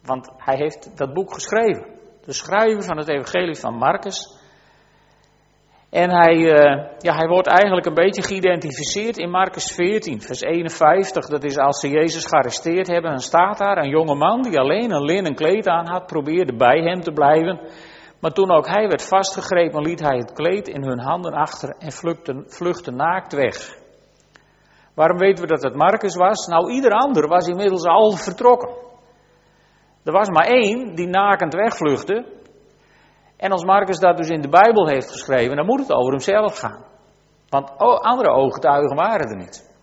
Want 0.01 0.29
hij 0.37 0.55
heeft 0.55 0.97
dat 0.97 1.13
boek 1.13 1.33
geschreven. 1.33 1.85
De 2.25 2.33
schrijver 2.33 2.83
van 2.83 2.97
het 2.97 3.07
evangelie 3.07 3.55
van 3.55 3.73
Marcus. 3.73 4.37
En 6.01 6.11
hij, 6.11 6.35
uh, 6.35 6.83
ja, 6.97 7.15
hij 7.15 7.27
wordt 7.27 7.47
eigenlijk 7.47 7.85
een 7.85 7.93
beetje 7.93 8.23
geïdentificeerd 8.23 9.17
in 9.17 9.29
Marcus 9.29 9.71
14, 9.71 10.21
vers 10.21 10.41
51. 10.41 11.25
Dat 11.25 11.43
is 11.43 11.57
als 11.57 11.79
ze 11.79 11.89
Jezus 11.89 12.25
gearresteerd 12.25 12.87
hebben. 12.87 13.11
Dan 13.11 13.19
staat 13.19 13.57
daar 13.57 13.77
een 13.77 13.89
jonge 13.89 14.15
man 14.15 14.41
die 14.41 14.59
alleen 14.59 14.91
een 14.91 15.05
linnen 15.05 15.35
kleed 15.35 15.67
aan 15.67 15.87
had, 15.87 16.05
probeerde 16.05 16.55
bij 16.55 16.79
hem 16.81 17.01
te 17.01 17.11
blijven. 17.11 17.59
Maar 18.19 18.31
toen 18.31 18.51
ook 18.51 18.67
hij 18.67 18.87
werd 18.87 19.07
vastgegrepen, 19.07 19.81
liet 19.81 19.99
hij 19.99 20.17
het 20.17 20.33
kleed 20.33 20.67
in 20.67 20.83
hun 20.83 20.99
handen 20.99 21.33
achter 21.33 21.75
en 21.79 21.91
vluchtte, 21.91 22.43
vluchtte 22.47 22.91
naakt 22.91 23.33
weg. 23.33 23.77
Waarom 24.95 25.17
weten 25.17 25.43
we 25.43 25.49
dat 25.49 25.63
het 25.63 25.75
Marcus 25.75 26.15
was? 26.15 26.47
Nou, 26.47 26.71
ieder 26.71 26.91
ander 26.91 27.27
was 27.27 27.47
inmiddels 27.47 27.85
al 27.85 28.11
vertrokken. 28.11 28.69
Er 30.03 30.11
was 30.11 30.29
maar 30.29 30.47
één 30.47 30.95
die 30.95 31.07
nakend 31.07 31.53
wegvluchtte. 31.53 32.34
En 33.37 33.51
als 33.51 33.63
Marcus 33.63 33.99
dat 33.99 34.17
dus 34.17 34.29
in 34.29 34.41
de 34.41 34.49
Bijbel 34.49 34.87
heeft 34.87 35.11
geschreven, 35.11 35.55
dan 35.55 35.65
moet 35.65 35.79
het 35.79 35.91
over 35.91 36.11
hemzelf 36.11 36.57
gaan. 36.57 36.85
Want 37.49 37.77
andere 38.01 38.29
ooggetuigen 38.29 38.95
waren 38.95 39.29
er 39.29 39.37
niet. 39.37 39.73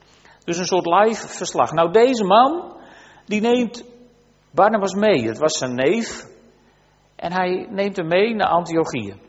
Dus 0.45 0.59
een 0.59 0.65
soort 0.65 0.87
live 0.87 1.29
verslag. 1.29 1.73
Nou, 1.73 1.93
deze 1.93 2.25
man, 2.25 2.77
die 3.27 3.41
neemt 3.41 3.85
Barnabas 4.51 4.95
mee. 4.95 5.27
Het 5.27 5.39
was 5.39 5.59
zijn 5.59 5.75
neef. 5.75 6.31
En 7.17 7.33
hij 7.33 7.67
neemt 7.71 7.97
hem 7.97 8.09
mee 8.09 8.35
naar 8.35 8.49
Antiochië. 8.49 9.21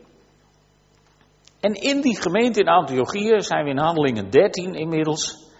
En 1.60 1.72
in 1.72 2.00
die 2.00 2.20
gemeente 2.20 2.60
in 2.60 2.68
Antiochië 2.68 3.40
zijn 3.40 3.64
we 3.64 3.70
in 3.70 3.78
handelingen 3.78 4.30
13 4.30 4.74
inmiddels. 4.74 5.52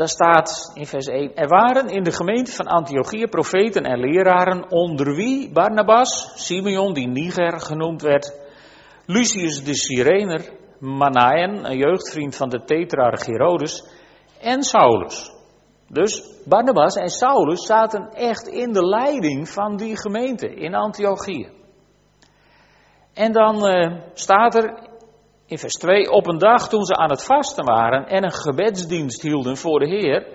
Daar 0.00 0.08
staat 0.08 0.70
in 0.74 0.86
vers 0.86 1.06
1: 1.06 1.34
Er 1.34 1.48
waren 1.48 1.88
in 1.88 2.02
de 2.02 2.12
gemeente 2.12 2.52
van 2.52 2.66
Antiochië 2.66 3.26
profeten 3.26 3.82
en 3.82 4.00
leraren, 4.00 4.70
onder 4.70 5.14
wie 5.14 5.52
Barnabas, 5.52 6.32
Simeon, 6.34 6.92
die 6.92 7.08
Niger 7.08 7.60
genoemd 7.60 8.02
werd, 8.02 8.34
Lucius 9.06 9.64
de 9.64 9.74
Cyrener, 9.74 10.52
Manaen, 10.78 11.70
een 11.70 11.76
jeugdvriend 11.76 12.36
van 12.36 12.48
de 12.48 12.64
tetrarch 12.64 13.26
Herodes, 13.26 13.84
en 14.40 14.62
Saulus. 14.62 15.30
Dus 15.88 16.42
Barnabas 16.44 16.94
en 16.94 17.08
Saulus 17.08 17.66
zaten 17.66 18.08
echt 18.12 18.48
in 18.48 18.72
de 18.72 18.86
leiding 18.86 19.48
van 19.48 19.76
die 19.76 19.96
gemeente 19.96 20.54
in 20.54 20.74
Antiochië. 20.74 21.48
En 23.14 23.32
dan 23.32 23.66
uh, 23.66 24.00
staat 24.12 24.54
er 24.54 24.89
in 25.50 25.58
vers 25.58 25.74
2, 25.74 26.10
op 26.10 26.26
een 26.26 26.38
dag 26.38 26.68
toen 26.68 26.84
ze 26.84 26.96
aan 26.96 27.10
het 27.10 27.24
vasten 27.24 27.64
waren 27.64 28.06
en 28.06 28.24
een 28.24 28.32
gebedsdienst 28.32 29.22
hielden 29.22 29.56
voor 29.56 29.78
de 29.78 29.88
Heer, 29.88 30.26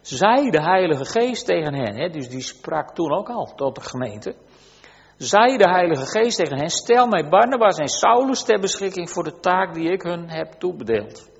zei 0.00 0.50
de 0.50 0.62
Heilige 0.62 1.04
Geest 1.04 1.46
tegen 1.46 1.74
hen, 1.74 1.96
hè, 1.96 2.08
dus 2.08 2.28
die 2.28 2.40
sprak 2.40 2.94
toen 2.94 3.12
ook 3.12 3.28
al 3.28 3.52
tot 3.56 3.74
de 3.74 3.80
gemeente, 3.80 4.34
zei 5.16 5.56
de 5.56 5.70
Heilige 5.70 6.06
Geest 6.06 6.36
tegen 6.36 6.58
hen, 6.58 6.70
stel 6.70 7.06
mij 7.06 7.28
Barnabas 7.28 7.78
en 7.78 7.88
Saulus 7.88 8.42
ter 8.42 8.60
beschikking 8.60 9.10
voor 9.10 9.24
de 9.24 9.40
taak 9.40 9.74
die 9.74 9.92
ik 9.92 10.02
hun 10.02 10.30
heb 10.30 10.52
toebedeeld. 10.52 11.30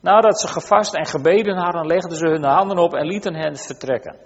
Nadat 0.00 0.40
ze 0.40 0.48
gevast 0.48 0.94
en 0.94 1.06
gebeden 1.06 1.56
hadden, 1.56 1.86
legden 1.86 2.16
ze 2.16 2.26
hun 2.26 2.44
handen 2.44 2.78
op 2.78 2.94
en 2.94 3.06
lieten 3.06 3.34
hen 3.34 3.56
vertrekken. 3.56 4.16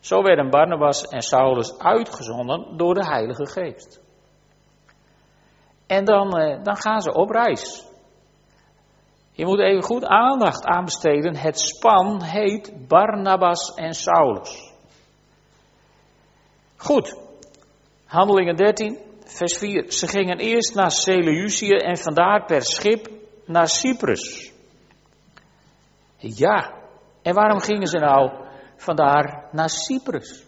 Zo 0.00 0.22
werden 0.22 0.50
Barnabas 0.50 1.02
en 1.02 1.22
Saulus 1.22 1.78
uitgezonden 1.78 2.76
door 2.76 2.94
de 2.94 3.06
Heilige 3.06 3.46
Geest. 3.46 4.06
En 5.88 6.04
dan, 6.04 6.38
eh, 6.38 6.62
dan 6.62 6.76
gaan 6.76 7.00
ze 7.00 7.12
op 7.12 7.30
reis. 7.30 7.86
Je 9.32 9.46
moet 9.46 9.60
even 9.60 9.82
goed 9.82 10.04
aandacht 10.04 10.64
aan 10.64 10.84
besteden. 10.84 11.36
Het 11.36 11.60
span 11.60 12.22
heet 12.22 12.88
Barnabas 12.88 13.74
en 13.74 13.94
Saulus. 13.94 14.72
Goed, 16.76 17.16
Handelingen 18.06 18.56
13, 18.56 18.98
vers 19.24 19.58
4. 19.58 19.92
Ze 19.92 20.06
gingen 20.06 20.38
eerst 20.38 20.74
naar 20.74 20.90
Seleucië 20.90 21.74
en 21.74 21.96
vandaar 21.96 22.44
per 22.44 22.62
schip 22.62 23.10
naar 23.44 23.68
Cyprus. 23.68 24.52
Ja, 26.16 26.72
en 27.22 27.34
waarom 27.34 27.60
gingen 27.60 27.86
ze 27.86 27.98
nou 27.98 28.30
vandaar 28.76 29.48
naar 29.52 29.70
Cyprus? 29.70 30.44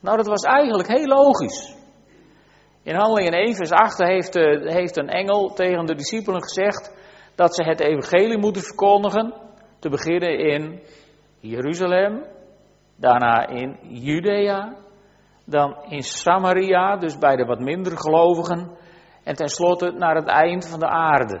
Nou, 0.00 0.16
dat 0.16 0.26
was 0.26 0.42
eigenlijk 0.42 0.88
heel 0.88 1.06
logisch. 1.06 1.74
In 2.84 2.94
Handelingen 2.94 3.32
1 3.32 3.54
vers 3.54 3.70
8 3.70 3.98
heeft, 3.98 4.36
eh, 4.36 4.74
heeft 4.74 4.96
een 4.96 5.08
engel 5.08 5.52
tegen 5.54 5.86
de 5.86 5.94
discipelen 5.94 6.42
gezegd 6.42 6.96
dat 7.34 7.54
ze 7.54 7.64
het 7.64 7.80
evangelie 7.80 8.38
moeten 8.38 8.62
verkondigen. 8.62 9.34
Te 9.78 9.88
beginnen 9.88 10.38
in 10.38 10.80
Jeruzalem, 11.40 12.24
daarna 12.96 13.46
in 13.46 13.78
Judea, 13.82 14.74
dan 15.44 15.76
in 15.88 16.02
Samaria, 16.02 16.96
dus 16.96 17.18
bij 17.18 17.36
de 17.36 17.44
wat 17.44 17.60
minder 17.60 17.98
gelovigen, 17.98 18.70
en 19.24 19.34
tenslotte 19.34 19.90
naar 19.90 20.14
het 20.14 20.28
eind 20.28 20.68
van 20.68 20.78
de 20.78 20.88
aarde. 20.88 21.40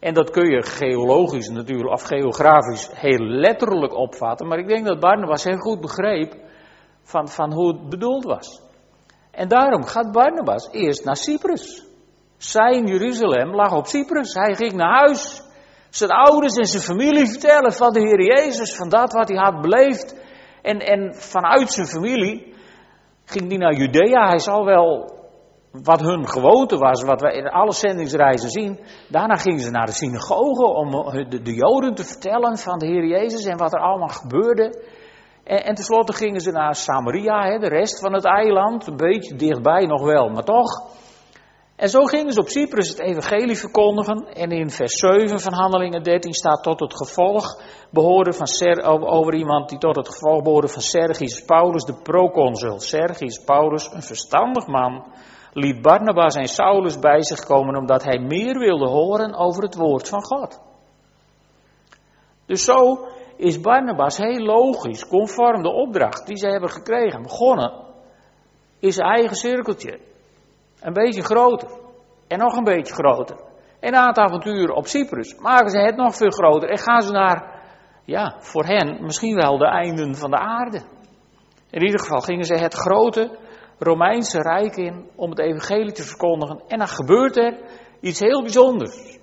En 0.00 0.14
dat 0.14 0.30
kun 0.30 0.50
je 0.50 0.62
geologisch 0.62 1.48
natuurlijk, 1.48 1.92
of 1.92 2.02
geografisch, 2.02 2.90
heel 2.94 3.26
letterlijk 3.26 3.94
opvatten, 3.94 4.46
maar 4.46 4.58
ik 4.58 4.68
denk 4.68 4.86
dat 4.86 5.00
Barnabas 5.00 5.44
heel 5.44 5.58
goed 5.58 5.80
begreep 5.80 6.34
van, 7.02 7.28
van 7.28 7.52
hoe 7.52 7.68
het 7.68 7.88
bedoeld 7.88 8.24
was. 8.24 8.71
En 9.32 9.48
daarom 9.48 9.84
gaat 9.84 10.12
Barnabas 10.12 10.68
eerst 10.72 11.04
naar 11.04 11.16
Cyprus. 11.16 11.84
Zijn 12.36 12.86
Jeruzalem 12.86 13.54
lag 13.54 13.72
op 13.72 13.86
Cyprus. 13.86 14.34
Hij 14.34 14.54
ging 14.54 14.72
naar 14.72 14.98
huis. 14.98 15.42
Zijn 15.90 16.10
ouders 16.10 16.54
en 16.54 16.64
zijn 16.64 16.82
familie 16.82 17.26
vertellen 17.26 17.72
van 17.72 17.92
de 17.92 18.00
Heer 18.00 18.22
Jezus, 18.22 18.76
van 18.76 18.88
dat 18.88 19.12
wat 19.12 19.28
hij 19.28 19.36
had 19.36 19.60
beleefd. 19.60 20.16
En, 20.62 20.78
en 20.78 21.14
vanuit 21.14 21.72
zijn 21.72 21.86
familie 21.86 22.54
ging 23.24 23.48
hij 23.48 23.58
naar 23.58 23.74
Judea. 23.74 24.28
Hij 24.28 24.38
zal 24.38 24.64
wel 24.64 25.20
wat 25.70 26.00
hun 26.00 26.28
gewoonte 26.28 26.76
was, 26.76 27.02
wat 27.02 27.20
we 27.20 27.32
in 27.32 27.48
alle 27.48 27.72
zendingsreizen 27.72 28.50
zien. 28.50 28.80
Daarna 29.08 29.34
gingen 29.34 29.60
ze 29.60 29.70
naar 29.70 29.86
de 29.86 29.92
synagoge 29.92 30.64
om 30.64 30.90
de, 31.30 31.42
de 31.42 31.54
Joden 31.54 31.94
te 31.94 32.04
vertellen 32.04 32.58
van 32.58 32.78
de 32.78 32.86
Heer 32.86 33.06
Jezus 33.06 33.44
en 33.44 33.56
wat 33.56 33.72
er 33.72 33.80
allemaal 33.80 34.08
gebeurde. 34.08 34.82
En, 35.44 35.64
en 35.64 35.74
tenslotte 35.74 36.12
gingen 36.12 36.40
ze 36.40 36.50
naar 36.50 36.74
Samaria, 36.74 37.42
hè, 37.42 37.58
de 37.58 37.68
rest 37.68 38.00
van 38.00 38.12
het 38.12 38.24
eiland, 38.24 38.86
een 38.86 38.96
beetje 38.96 39.36
dichtbij 39.36 39.86
nog 39.86 40.02
wel, 40.02 40.28
maar 40.28 40.44
toch. 40.44 41.00
En 41.76 41.88
zo 41.88 42.04
gingen 42.04 42.32
ze 42.32 42.40
op 42.40 42.48
Cyprus 42.48 42.88
het 42.88 43.00
evangelie 43.00 43.58
verkondigen. 43.58 44.26
En 44.34 44.50
in 44.50 44.70
vers 44.70 44.92
7 44.92 45.40
van 45.40 45.52
Handelingen 45.52 46.02
13 46.02 46.32
staat 46.32 46.62
tot 46.62 46.80
het 46.80 46.96
gevolg 46.96 47.60
behoorde 47.90 48.32
van 48.32 48.46
Ser, 48.46 48.82
over 48.84 49.34
iemand 49.34 49.68
die 49.68 49.78
tot 49.78 49.96
het 49.96 50.08
gevolg 50.08 50.42
behoorde 50.42 50.68
van 50.68 50.82
Sergius 50.82 51.44
Paulus, 51.44 51.84
de 51.84 51.94
proconsul. 52.02 52.80
Sergius 52.80 53.44
Paulus, 53.44 53.92
een 53.92 54.02
verstandig 54.02 54.66
man, 54.66 55.04
liet 55.52 55.82
Barnabas 55.82 56.34
en 56.34 56.48
Saulus 56.48 56.98
bij 56.98 57.22
zich 57.22 57.44
komen 57.44 57.76
omdat 57.76 58.04
hij 58.04 58.18
meer 58.18 58.58
wilde 58.58 58.88
horen 58.88 59.34
over 59.34 59.62
het 59.62 59.74
woord 59.74 60.08
van 60.08 60.24
God. 60.24 60.60
Dus 62.46 62.64
zo 62.64 63.06
is 63.36 63.60
Barnabas 63.60 64.16
heel 64.16 64.44
logisch, 64.44 65.06
conform 65.06 65.62
de 65.62 65.72
opdracht 65.72 66.26
die 66.26 66.36
ze 66.36 66.46
hebben 66.46 66.70
gekregen, 66.70 67.22
begonnen 67.22 67.72
in 68.78 68.92
zijn 68.92 69.08
eigen 69.08 69.36
cirkeltje. 69.36 69.98
Een 70.80 70.92
beetje 70.92 71.22
groter. 71.22 71.68
En 72.28 72.38
nog 72.38 72.56
een 72.56 72.64
beetje 72.64 72.94
groter. 72.94 73.36
En 73.80 73.92
na 73.92 74.06
het 74.06 74.18
avontuur 74.18 74.70
op 74.70 74.86
Cyprus 74.86 75.34
maken 75.38 75.70
ze 75.70 75.78
het 75.78 75.96
nog 75.96 76.16
veel 76.16 76.30
groter 76.30 76.68
en 76.68 76.78
gaan 76.78 77.02
ze 77.02 77.12
naar, 77.12 77.60
ja, 78.04 78.36
voor 78.38 78.64
hen 78.64 79.04
misschien 79.04 79.34
wel 79.34 79.58
de 79.58 79.66
einden 79.66 80.14
van 80.14 80.30
de 80.30 80.38
aarde. 80.38 80.82
In 81.70 81.82
ieder 81.82 82.00
geval 82.00 82.20
gingen 82.20 82.44
ze 82.44 82.54
het 82.54 82.74
grote 82.74 83.38
Romeinse 83.78 84.42
Rijk 84.42 84.76
in 84.76 85.10
om 85.16 85.30
het 85.30 85.38
evangelie 85.38 85.92
te 85.92 86.02
verkondigen. 86.02 86.62
En 86.68 86.78
dan 86.78 86.88
gebeurt 86.88 87.36
er 87.36 87.58
iets 88.00 88.20
heel 88.20 88.42
bijzonders. 88.42 89.18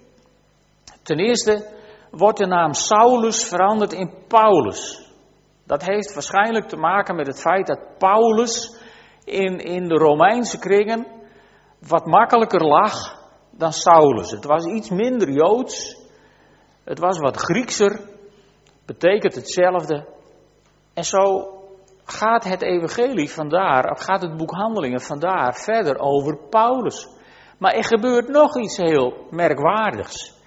Ten 1.03 1.17
eerste 1.17 1.65
wordt 2.11 2.37
de 2.37 2.47
naam 2.47 2.73
Saulus 2.73 3.43
veranderd 3.43 3.93
in 3.93 4.13
Paulus. 4.27 5.07
Dat 5.65 5.85
heeft 5.85 6.13
waarschijnlijk 6.13 6.67
te 6.67 6.77
maken 6.77 7.15
met 7.15 7.27
het 7.27 7.41
feit 7.41 7.67
dat 7.67 7.97
Paulus 7.97 8.77
in, 9.23 9.59
in 9.59 9.87
de 9.87 9.95
Romeinse 9.95 10.59
kringen 10.59 11.07
wat 11.87 12.05
makkelijker 12.05 12.65
lag 12.65 13.17
dan 13.51 13.73
Saulus. 13.73 14.31
Het 14.31 14.45
was 14.45 14.65
iets 14.65 14.89
minder 14.89 15.29
Joods. 15.31 15.97
Het 16.83 16.99
was 16.99 17.17
wat 17.17 17.37
Griekser. 17.37 17.99
Betekent 18.85 19.35
hetzelfde. 19.35 20.07
En 20.93 21.03
zo 21.03 21.53
gaat 22.05 22.43
het 22.43 22.61
evangelie 22.61 23.31
vandaar, 23.31 23.91
of 23.91 23.99
gaat 23.99 24.21
het 24.21 24.37
boek 24.37 24.51
Handelingen 24.51 25.01
vandaar 25.01 25.53
verder 25.53 25.99
over 25.99 26.37
Paulus. 26.49 27.07
Maar 27.57 27.73
er 27.73 27.85
gebeurt 27.85 28.27
nog 28.27 28.57
iets 28.57 28.77
heel 28.77 29.27
merkwaardigs. 29.29 30.38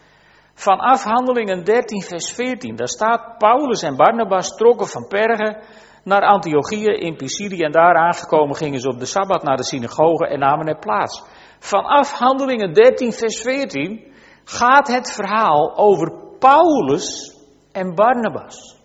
Vanaf 0.54 1.02
Handelingen 1.02 1.64
13, 1.64 2.02
vers 2.02 2.32
14, 2.32 2.76
daar 2.76 2.88
staat 2.88 3.38
Paulus 3.38 3.82
en 3.82 3.96
Barnabas 3.96 4.48
trokken 4.48 4.86
van 4.86 5.06
Perge 5.08 5.62
naar 6.04 6.22
Antiochië 6.22 6.90
in 6.90 7.16
Pisidië 7.16 7.62
en 7.62 7.72
daar 7.72 7.94
aangekomen 7.94 8.56
gingen 8.56 8.80
ze 8.80 8.88
op 8.88 8.98
de 8.98 9.06
Sabbat 9.06 9.42
naar 9.42 9.56
de 9.56 9.64
synagoge 9.64 10.26
en 10.26 10.38
namen 10.38 10.66
er 10.66 10.78
plaats. 10.78 11.22
Vanaf 11.58 12.12
Handelingen 12.12 12.72
13, 12.72 13.12
vers 13.12 13.40
14 13.40 14.12
gaat 14.44 14.88
het 14.88 15.12
verhaal 15.12 15.76
over 15.76 16.12
Paulus 16.38 17.36
en 17.72 17.94
Barnabas. 17.94 18.80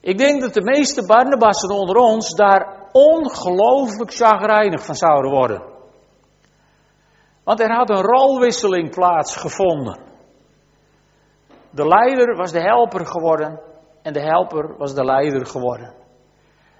Ik 0.00 0.18
denk 0.18 0.40
dat 0.40 0.54
de 0.54 0.62
meeste 0.62 1.06
Barnabassen 1.06 1.70
onder 1.70 1.96
ons 1.96 2.34
daar 2.34 2.88
ongelooflijk 2.92 4.14
chagrijnig 4.14 4.84
van 4.84 4.94
zouden 4.94 5.30
worden. 5.30 5.69
Want 7.50 7.62
er 7.62 7.74
had 7.74 7.90
een 7.90 8.02
rolwisseling 8.02 8.90
plaatsgevonden. 8.90 9.98
De 11.70 11.86
leider 11.86 12.36
was 12.36 12.52
de 12.52 12.60
helper 12.60 13.06
geworden 13.06 13.60
en 14.02 14.12
de 14.12 14.20
helper 14.20 14.76
was 14.76 14.94
de 14.94 15.04
leider 15.04 15.46
geworden. 15.46 15.94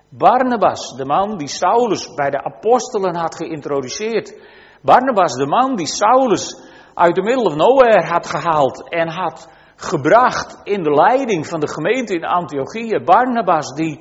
Barnabas, 0.09 0.97
de 0.97 1.05
man 1.05 1.39
die 1.39 1.49
Saulus 1.49 2.15
bij 2.15 2.31
de 2.31 2.43
apostelen 2.45 3.17
had 3.17 3.35
geïntroduceerd. 3.35 4.39
Barnabas, 4.83 5.33
de 5.33 5.47
man 5.47 5.77
die 5.77 5.87
Saulus 5.87 6.71
uit 6.95 7.15
de 7.15 7.23
middle 7.23 7.45
of 7.45 7.57
nowhere 7.57 8.07
had 8.07 8.27
gehaald 8.27 8.89
en 8.89 9.09
had 9.09 9.49
gebracht 9.77 10.61
in 10.63 10.83
de 10.83 10.91
leiding 10.91 11.47
van 11.47 11.61
de 11.61 11.69
gemeente 11.69 12.15
in 12.15 12.25
Antiochië. 12.25 13.01
Barnabas, 13.05 13.75
die, 13.75 14.01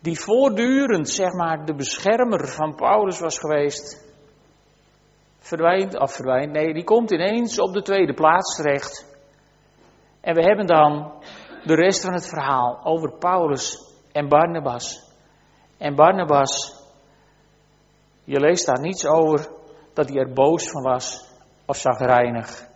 die 0.00 0.20
voortdurend, 0.20 1.08
zeg 1.08 1.32
maar, 1.32 1.64
de 1.64 1.74
beschermer 1.74 2.48
van 2.48 2.74
Paulus 2.74 3.20
was 3.20 3.38
geweest. 3.38 4.11
Verdwijnt, 5.42 5.98
of 5.98 6.12
verdwijnt, 6.12 6.52
nee, 6.52 6.74
die 6.74 6.84
komt 6.84 7.10
ineens 7.10 7.60
op 7.60 7.72
de 7.72 7.82
tweede 7.82 8.14
plaats 8.14 8.56
terecht. 8.56 9.06
En 10.20 10.34
we 10.34 10.42
hebben 10.42 10.66
dan 10.66 11.12
de 11.64 11.74
rest 11.74 12.02
van 12.02 12.12
het 12.12 12.28
verhaal 12.28 12.80
over 12.84 13.12
Paulus 13.18 13.92
en 14.12 14.28
Barnabas. 14.28 15.10
En 15.78 15.94
Barnabas, 15.94 16.76
je 18.24 18.40
leest 18.40 18.66
daar 18.66 18.80
niets 18.80 19.06
over 19.06 19.48
dat 19.94 20.08
hij 20.08 20.18
er 20.18 20.32
boos 20.32 20.70
van 20.70 20.82
was 20.82 21.28
of 21.66 21.76
zagrijnig. 21.76 22.66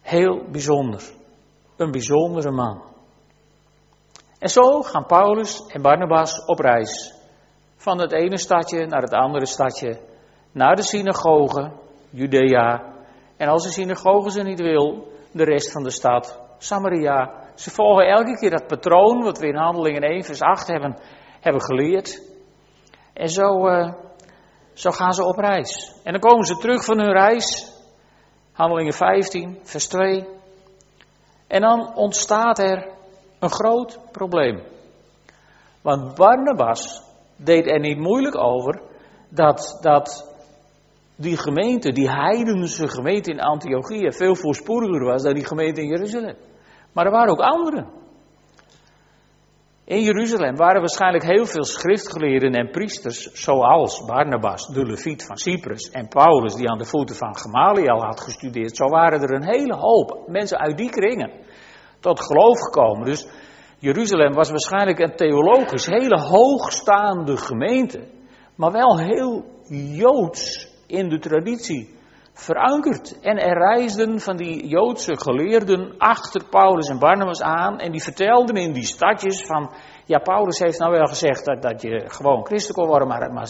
Heel 0.00 0.44
bijzonder. 0.50 1.02
Een 1.76 1.90
bijzondere 1.90 2.50
man. 2.50 2.82
En 4.38 4.48
zo 4.48 4.82
gaan 4.82 5.06
Paulus 5.06 5.66
en 5.66 5.82
Barnabas 5.82 6.44
op 6.44 6.58
reis. 6.58 7.14
Van 7.76 8.00
het 8.00 8.12
ene 8.12 8.38
stadje 8.38 8.86
naar 8.86 9.02
het 9.02 9.12
andere 9.12 9.46
stadje. 9.46 10.12
Naar 10.54 10.76
de 10.76 10.82
synagoge, 10.82 11.72
Judea. 12.10 12.82
En 13.36 13.48
als 13.48 13.62
de 13.62 13.70
synagoge 13.70 14.30
ze 14.30 14.42
niet 14.42 14.60
wil, 14.60 15.12
de 15.32 15.44
rest 15.44 15.72
van 15.72 15.82
de 15.82 15.90
stad, 15.90 16.40
Samaria. 16.58 17.32
Ze 17.54 17.70
volgen 17.70 18.06
elke 18.06 18.38
keer 18.38 18.50
dat 18.50 18.66
patroon 18.66 19.22
wat 19.22 19.38
we 19.38 19.46
in 19.46 19.56
Handelingen 19.56 20.02
1 20.02 20.24
vers 20.24 20.40
8 20.40 20.66
hebben, 20.66 20.98
hebben 21.40 21.62
geleerd. 21.62 22.22
En 23.12 23.28
zo, 23.28 23.68
uh, 23.68 23.92
zo 24.72 24.90
gaan 24.90 25.12
ze 25.12 25.24
op 25.24 25.36
reis. 25.36 26.00
En 26.04 26.12
dan 26.12 26.20
komen 26.20 26.44
ze 26.44 26.56
terug 26.56 26.84
van 26.84 26.98
hun 26.98 27.12
reis. 27.12 27.72
Handelingen 28.52 28.92
15, 28.92 29.58
vers 29.62 29.88
2. 29.88 30.28
En 31.46 31.60
dan 31.60 31.94
ontstaat 31.94 32.58
er 32.58 32.88
een 33.38 33.50
groot 33.50 33.98
probleem. 34.12 34.62
Want 35.82 36.14
Barnabas 36.14 37.02
deed 37.36 37.66
er 37.66 37.80
niet 37.80 37.98
moeilijk 37.98 38.36
over 38.38 38.82
dat, 39.28 39.78
dat 39.80 40.33
die 41.16 41.36
gemeente, 41.36 41.92
die 41.92 42.10
heidense 42.10 42.88
gemeente 42.88 43.30
in 43.30 43.40
Antiochië, 43.40 44.12
veel 44.12 44.34
voorspoediger 44.34 45.04
was 45.04 45.22
dan 45.22 45.34
die 45.34 45.46
gemeente 45.46 45.80
in 45.80 45.88
Jeruzalem. 45.88 46.36
Maar 46.92 47.04
er 47.04 47.10
waren 47.10 47.32
ook 47.32 47.40
anderen. 47.40 48.02
In 49.84 50.02
Jeruzalem 50.02 50.56
waren 50.56 50.80
waarschijnlijk 50.80 51.24
heel 51.24 51.46
veel 51.46 51.64
schriftgeleerden 51.64 52.52
en 52.52 52.70
priesters, 52.70 53.32
zoals 53.32 54.04
Barnabas, 54.04 54.66
de 54.66 54.86
Leviet 54.86 55.26
van 55.26 55.36
Cyprus, 55.36 55.90
en 55.90 56.08
Paulus, 56.08 56.54
die 56.54 56.70
aan 56.70 56.78
de 56.78 56.84
voeten 56.84 57.16
van 57.16 57.36
Gamaliel 57.36 58.02
had 58.02 58.20
gestudeerd. 58.20 58.76
Zo 58.76 58.86
waren 58.86 59.22
er 59.22 59.34
een 59.34 59.46
hele 59.46 59.76
hoop 59.76 60.24
mensen 60.26 60.58
uit 60.58 60.76
die 60.76 60.90
kringen 60.90 61.30
tot 62.00 62.20
geloof 62.20 62.60
gekomen. 62.60 63.04
Dus 63.04 63.28
Jeruzalem 63.78 64.32
was 64.32 64.50
waarschijnlijk 64.50 64.98
een 64.98 65.16
theologisch 65.16 65.86
hele 65.86 66.20
hoogstaande 66.20 67.36
gemeente, 67.36 68.08
maar 68.56 68.72
wel 68.72 68.98
heel 68.98 69.44
joods 69.68 70.73
in 70.86 71.08
de 71.08 71.18
traditie 71.18 71.98
verankerd. 72.32 73.20
En 73.20 73.38
er 73.38 73.58
reisden 73.58 74.20
van 74.20 74.36
die 74.36 74.66
Joodse 74.66 75.16
geleerden 75.16 75.94
achter 75.98 76.44
Paulus 76.50 76.88
en 76.88 76.98
Barnabas 76.98 77.42
aan. 77.42 77.78
En 77.78 77.92
die 77.92 78.02
vertelden 78.02 78.56
in 78.56 78.72
die 78.72 78.84
stadjes 78.84 79.42
van, 79.42 79.72
ja 80.04 80.18
Paulus 80.18 80.58
heeft 80.58 80.78
nou 80.78 80.92
wel 80.92 81.06
gezegd 81.06 81.44
dat, 81.44 81.62
dat 81.62 81.82
je 81.82 82.04
gewoon 82.06 82.46
christen 82.46 82.74
kon 82.74 82.86
worden, 82.86 83.08
maar, 83.08 83.32
maar 83.32 83.48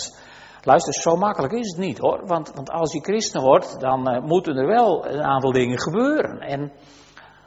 luister, 0.62 0.92
zo 0.92 1.16
makkelijk 1.16 1.52
is 1.52 1.70
het 1.76 1.86
niet 1.86 1.98
hoor. 1.98 2.26
Want, 2.26 2.52
want 2.54 2.70
als 2.70 2.92
je 2.92 3.00
christen 3.00 3.40
wordt, 3.40 3.80
dan 3.80 4.14
uh, 4.14 4.22
moeten 4.22 4.56
er 4.56 4.66
wel 4.66 5.06
een 5.06 5.22
aantal 5.22 5.52
dingen 5.52 5.80
gebeuren. 5.80 6.38
En 6.38 6.72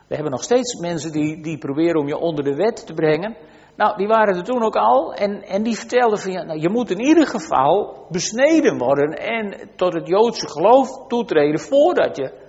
we 0.07 0.15
hebben 0.15 0.31
nog 0.31 0.43
steeds 0.43 0.79
mensen 0.79 1.11
die, 1.11 1.41
die 1.41 1.57
proberen 1.57 2.01
om 2.01 2.07
je 2.07 2.17
onder 2.17 2.43
de 2.43 2.55
wet 2.55 2.85
te 2.85 2.93
brengen. 2.93 3.37
Nou, 3.77 3.97
die 3.97 4.07
waren 4.07 4.35
er 4.35 4.43
toen 4.43 4.63
ook 4.63 4.75
al 4.75 5.13
en, 5.13 5.41
en 5.41 5.63
die 5.63 5.77
vertelden 5.77 6.19
van, 6.19 6.31
ja, 6.31 6.43
nou, 6.43 6.59
je 6.59 6.69
moet 6.69 6.91
in 6.91 6.99
ieder 6.99 7.27
geval 7.27 8.05
besneden 8.09 8.77
worden 8.77 9.13
en 9.13 9.69
tot 9.75 9.93
het 9.93 10.07
Joodse 10.07 10.49
geloof 10.49 11.07
toetreden 11.07 11.59
voordat 11.59 12.17
je 12.17 12.45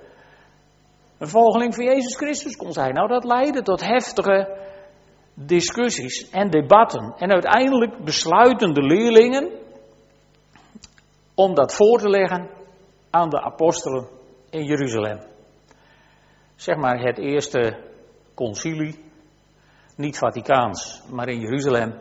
een 1.19 1.29
volgeling 1.29 1.75
van 1.75 1.85
Jezus 1.85 2.17
Christus 2.17 2.57
kon 2.57 2.73
zijn. 2.73 2.95
Nou, 2.95 3.09
dat 3.09 3.25
leidde 3.25 3.63
tot 3.63 3.87
heftige 3.87 4.59
discussies 5.35 6.31
en 6.31 6.51
debatten. 6.51 7.15
En 7.19 7.31
uiteindelijk 7.31 8.05
besluiten 8.05 8.75
de 8.75 8.83
leerlingen 8.83 9.51
om 11.35 11.55
dat 11.55 11.75
voor 11.75 11.99
te 11.99 12.09
leggen 12.09 12.49
aan 13.11 13.29
de 13.29 13.41
apostelen 13.41 14.09
in 14.51 14.65
Jeruzalem. 14.65 15.19
Zeg 16.57 16.77
maar 16.77 17.01
het 17.01 17.19
eerste 17.19 17.79
concilie 18.35 19.07
niet 19.99 20.19
Vaticaans, 20.19 21.03
maar 21.11 21.29
in 21.29 21.41
Jeruzalem. 21.41 21.95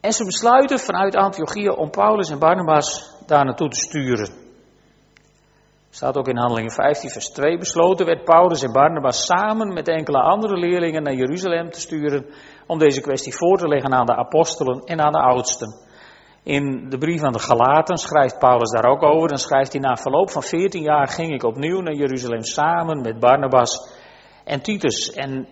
En 0.00 0.12
ze 0.12 0.24
besluiten 0.24 0.78
vanuit 0.78 1.16
Antiochië 1.16 1.68
om 1.68 1.90
Paulus 1.90 2.30
en 2.30 2.38
Barnabas 2.38 3.14
daar 3.26 3.44
naartoe 3.44 3.68
te 3.68 3.80
sturen. 3.80 4.48
Staat 5.90 6.16
ook 6.16 6.28
in 6.28 6.36
Handelingen 6.36 6.72
15, 6.72 7.10
vers 7.10 7.30
2. 7.30 7.58
Besloten 7.58 8.06
werd 8.06 8.24
Paulus 8.24 8.62
en 8.62 8.72
Barnabas 8.72 9.26
samen 9.26 9.72
met 9.72 9.88
enkele 9.88 10.20
andere 10.20 10.56
leerlingen 10.56 11.02
naar 11.02 11.14
Jeruzalem 11.14 11.70
te 11.70 11.80
sturen. 11.80 12.26
om 12.66 12.78
deze 12.78 13.00
kwestie 13.00 13.36
voor 13.36 13.58
te 13.58 13.68
leggen 13.68 13.92
aan 13.92 14.06
de 14.06 14.16
apostelen 14.16 14.82
en 14.84 15.00
aan 15.00 15.12
de 15.12 15.20
oudsten. 15.20 15.88
In 16.42 16.88
de 16.88 16.98
brief 16.98 17.22
aan 17.22 17.32
de 17.32 17.38
Galaten 17.38 17.96
schrijft 17.96 18.38
Paulus 18.38 18.70
daar 18.70 18.90
ook 18.90 19.02
over. 19.02 19.28
Dan 19.28 19.38
schrijft 19.38 19.72
hij: 19.72 19.80
Na 19.80 19.96
verloop 19.96 20.30
van 20.30 20.42
14 20.42 20.82
jaar 20.82 21.08
ging 21.08 21.32
ik 21.32 21.42
opnieuw 21.42 21.80
naar 21.80 21.94
Jeruzalem 21.94 22.42
samen 22.42 23.00
met 23.00 23.20
Barnabas 23.20 23.90
en 24.44 24.62
Titus. 24.62 25.12
En 25.12 25.48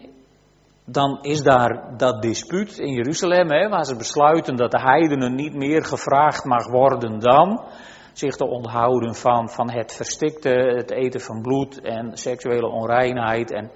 dan 0.90 1.18
is 1.22 1.42
daar 1.42 1.96
dat 1.96 2.22
dispuut 2.22 2.79
in 2.79 2.92
Jeruzalem, 2.92 3.51
hè, 3.51 3.68
waar 3.68 3.85
ze 3.85 3.96
besluiten 3.96 4.57
dat 4.57 4.70
de 4.70 4.81
heidenen 4.81 5.35
niet 5.35 5.55
meer 5.55 5.85
gevraagd 5.85 6.44
mag 6.44 6.66
worden 6.66 7.18
dan 7.18 7.64
zich 8.12 8.37
te 8.37 8.46
onthouden 8.46 9.14
van, 9.14 9.48
van 9.48 9.70
het 9.70 9.92
verstikte, 9.92 10.48
het 10.48 10.90
eten 10.90 11.20
van 11.20 11.42
bloed 11.42 11.81
en 11.81 12.16
seksuele 12.16 12.66
onreinheid. 12.66 13.53
En 13.53 13.70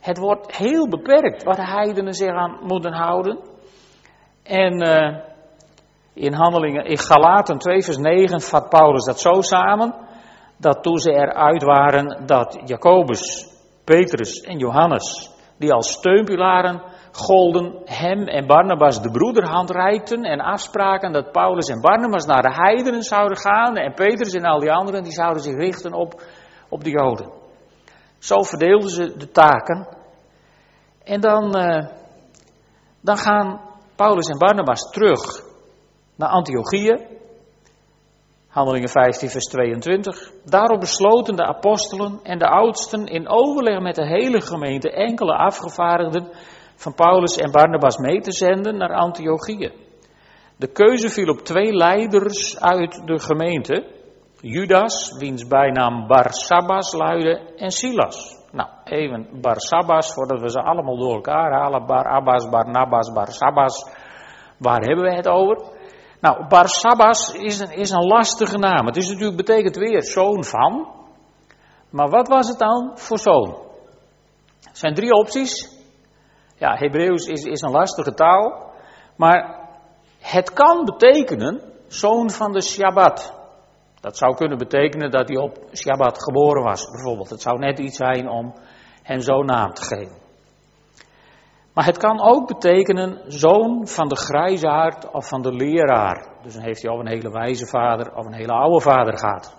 het 0.00 0.18
wordt 0.18 0.56
heel 0.56 0.88
beperkt 0.88 1.42
waar 1.42 1.56
de 1.56 1.66
heidenen 1.66 2.14
zich 2.14 2.34
aan 2.34 2.58
moeten 2.62 2.92
houden. 2.92 3.38
En 4.42 4.82
uh, 4.86 5.18
In 6.14 6.32
handelingen, 6.32 6.84
in 6.84 6.98
Galaten 6.98 7.58
2 7.58 7.82
vers 7.82 7.96
9 7.96 8.40
vat 8.40 8.68
Paulus 8.68 9.04
dat 9.04 9.20
zo 9.20 9.40
samen, 9.40 9.94
dat 10.56 10.82
toen 10.82 10.98
ze 10.98 11.10
eruit 11.12 11.62
waren, 11.62 12.26
dat 12.26 12.60
Jacobus, 12.64 13.48
Petrus 13.84 14.40
en 14.40 14.58
Johannes, 14.58 15.31
die 15.62 15.72
als 15.72 15.92
steunpilaren 15.92 16.82
golden, 17.12 17.82
hem 17.84 18.28
en 18.28 18.46
Barnabas 18.46 19.02
de 19.02 19.10
broederhand 19.10 19.70
reikten 19.70 20.22
en 20.22 20.40
afspraken 20.40 21.12
dat 21.12 21.32
Paulus 21.32 21.68
en 21.68 21.80
Barnabas 21.80 22.24
naar 22.24 22.42
de 22.42 22.54
heidenen 22.54 23.02
zouden 23.02 23.36
gaan 23.36 23.76
en 23.76 23.94
Petrus 23.94 24.34
en 24.34 24.44
al 24.44 24.58
die 24.58 24.72
anderen, 24.72 25.02
die 25.02 25.12
zouden 25.12 25.42
zich 25.42 25.54
richten 25.54 25.92
op, 25.92 26.22
op 26.68 26.84
de 26.84 26.90
Joden. 26.90 27.30
Zo 28.18 28.42
verdeelden 28.42 28.90
ze 28.90 29.16
de 29.16 29.30
taken. 29.30 29.88
En 31.04 31.20
dan, 31.20 31.56
uh, 31.56 31.86
dan 33.00 33.16
gaan 33.16 33.60
Paulus 33.96 34.28
en 34.28 34.38
Barnabas 34.38 34.90
terug 34.90 35.42
naar 36.16 36.28
Antiochië. 36.28 37.20
Handelingen 38.52 38.88
15, 38.88 39.28
vers 39.28 39.44
22. 39.44 40.32
Daarop 40.44 40.80
besloten 40.80 41.36
de 41.36 41.44
apostelen 41.44 42.20
en 42.22 42.38
de 42.38 42.48
oudsten 42.48 43.06
in 43.06 43.28
overleg 43.28 43.80
met 43.80 43.94
de 43.94 44.06
hele 44.06 44.40
gemeente 44.40 44.90
enkele 44.90 45.36
afgevaardigden 45.36 46.28
van 46.76 46.94
Paulus 46.94 47.36
en 47.36 47.50
Barnabas 47.50 47.96
mee 47.96 48.20
te 48.20 48.32
zenden 48.32 48.76
naar 48.76 48.94
Antiochië. 48.94 49.72
De 50.56 50.72
keuze 50.72 51.08
viel 51.08 51.28
op 51.28 51.38
twee 51.38 51.72
leiders 51.72 52.60
uit 52.60 53.02
de 53.06 53.18
gemeente. 53.18 53.86
Judas, 54.40 55.16
wiens 55.18 55.46
bijnaam 55.46 56.06
Barsabbas 56.06 56.92
luidde, 56.92 57.52
en 57.56 57.70
Silas. 57.70 58.40
Nou, 58.50 58.68
even 58.84 59.28
Barsabbas, 59.40 60.14
voordat 60.14 60.40
we 60.40 60.50
ze 60.50 60.62
allemaal 60.62 60.98
door 60.98 61.14
elkaar 61.14 61.52
halen. 61.52 61.86
Barabbas, 61.86 62.48
Barnabas, 62.48 63.12
Barsabbas. 63.12 63.90
Waar 64.58 64.80
hebben 64.80 65.04
we 65.04 65.14
het 65.14 65.28
over? 65.28 65.71
Nou, 66.22 66.46
Barsabbas 66.48 67.34
is 67.34 67.58
een, 67.58 67.70
is 67.70 67.90
een 67.90 68.06
lastige 68.06 68.58
naam. 68.58 68.86
Het 68.86 68.96
is 68.96 69.08
natuurlijk, 69.08 69.36
betekent 69.36 69.76
weer 69.76 70.02
zoon 70.02 70.44
van. 70.44 70.88
Maar 71.90 72.08
wat 72.08 72.28
was 72.28 72.48
het 72.48 72.58
dan 72.58 72.90
voor 72.94 73.18
zoon? 73.18 73.56
Er 74.60 74.76
zijn 74.76 74.94
drie 74.94 75.12
opties. 75.12 75.80
Ja, 76.56 76.76
Hebreeuws 76.76 77.26
is, 77.26 77.44
is 77.44 77.60
een 77.60 77.70
lastige 77.70 78.14
taal. 78.14 78.72
Maar 79.16 79.68
het 80.20 80.52
kan 80.52 80.84
betekenen 80.84 81.60
zoon 81.86 82.30
van 82.30 82.52
de 82.52 82.62
Shabbat. 82.62 83.34
Dat 84.00 84.16
zou 84.16 84.34
kunnen 84.34 84.58
betekenen 84.58 85.10
dat 85.10 85.28
hij 85.28 85.36
op 85.36 85.58
Shabbat 85.72 86.22
geboren 86.22 86.62
was, 86.62 86.90
bijvoorbeeld. 86.90 87.30
Het 87.30 87.42
zou 87.42 87.58
net 87.58 87.78
iets 87.78 87.96
zijn 87.96 88.28
om 88.28 88.54
hem 89.02 89.20
zo'n 89.20 89.46
naam 89.46 89.72
te 89.72 89.82
geven. 89.82 90.21
Maar 91.74 91.84
het 91.84 91.98
kan 91.98 92.20
ook 92.20 92.46
betekenen 92.46 93.20
zoon 93.26 93.88
van 93.88 94.08
de 94.08 94.16
grijzaard 94.16 95.10
of 95.10 95.28
van 95.28 95.42
de 95.42 95.52
leraar. 95.52 96.28
Dus 96.42 96.54
dan 96.54 96.62
heeft 96.62 96.82
hij 96.82 96.90
of 96.90 96.98
een 96.98 97.08
hele 97.08 97.30
wijze 97.30 97.66
vader 97.66 98.14
of 98.14 98.26
een 98.26 98.34
hele 98.34 98.52
oude 98.52 98.80
vader 98.80 99.18
gehad. 99.18 99.56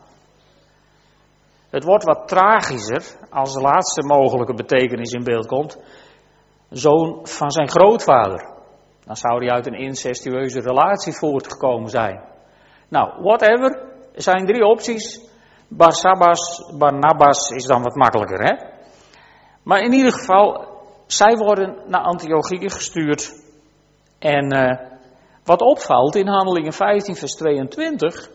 Het 1.69 1.83
wordt 1.83 2.03
wat 2.03 2.27
tragischer 2.27 3.03
als 3.29 3.53
de 3.53 3.61
laatste 3.61 4.03
mogelijke 4.03 4.53
betekenis 4.53 5.11
in 5.11 5.23
beeld 5.23 5.47
komt. 5.47 5.83
Zoon 6.69 7.27
van 7.27 7.51
zijn 7.51 7.69
grootvader. 7.69 8.51
Dan 9.05 9.15
zou 9.15 9.45
hij 9.45 9.53
uit 9.53 9.67
een 9.67 9.79
incestueuze 9.79 10.59
relatie 10.59 11.13
voortgekomen 11.13 11.89
zijn. 11.89 12.23
Nou, 12.89 13.21
whatever. 13.21 13.91
Er 14.13 14.21
zijn 14.21 14.45
drie 14.45 14.65
opties. 14.65 15.31
Barsabbas, 15.67 16.73
Barnabas 16.77 17.49
is 17.49 17.65
dan 17.65 17.81
wat 17.81 17.95
makkelijker, 17.95 18.43
hè? 18.43 18.71
Maar 19.63 19.81
in 19.81 19.93
ieder 19.93 20.11
geval, 20.11 20.72
zij 21.17 21.37
worden 21.37 21.77
naar 21.87 22.01
Antiochië 22.01 22.69
gestuurd. 22.69 23.41
En 24.19 24.55
uh, 24.55 24.91
wat 25.43 25.61
opvalt 25.61 26.15
in 26.15 26.27
Handelingen 26.27 26.73
15, 26.73 27.15
vers 27.15 27.33
22, 27.33 28.29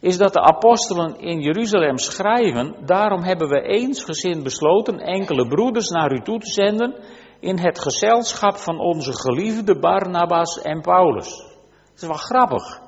is 0.00 0.18
dat 0.18 0.32
de 0.32 0.40
apostelen 0.40 1.18
in 1.18 1.40
Jeruzalem 1.40 1.98
schrijven: 1.98 2.74
Daarom 2.86 3.22
hebben 3.22 3.48
we 3.48 3.60
eensgezind 3.60 4.42
besloten 4.42 4.98
enkele 4.98 5.48
broeders 5.48 5.88
naar 5.88 6.12
u 6.12 6.20
toe 6.20 6.38
te 6.38 6.50
zenden 6.50 6.94
in 7.40 7.58
het 7.58 7.78
gezelschap 7.78 8.56
van 8.56 8.78
onze 8.78 9.12
geliefde 9.12 9.78
Barnabas 9.78 10.62
en 10.62 10.80
Paulus. 10.80 11.36
Dat 11.84 12.02
is 12.02 12.06
wel 12.06 12.16
grappig. 12.16 12.80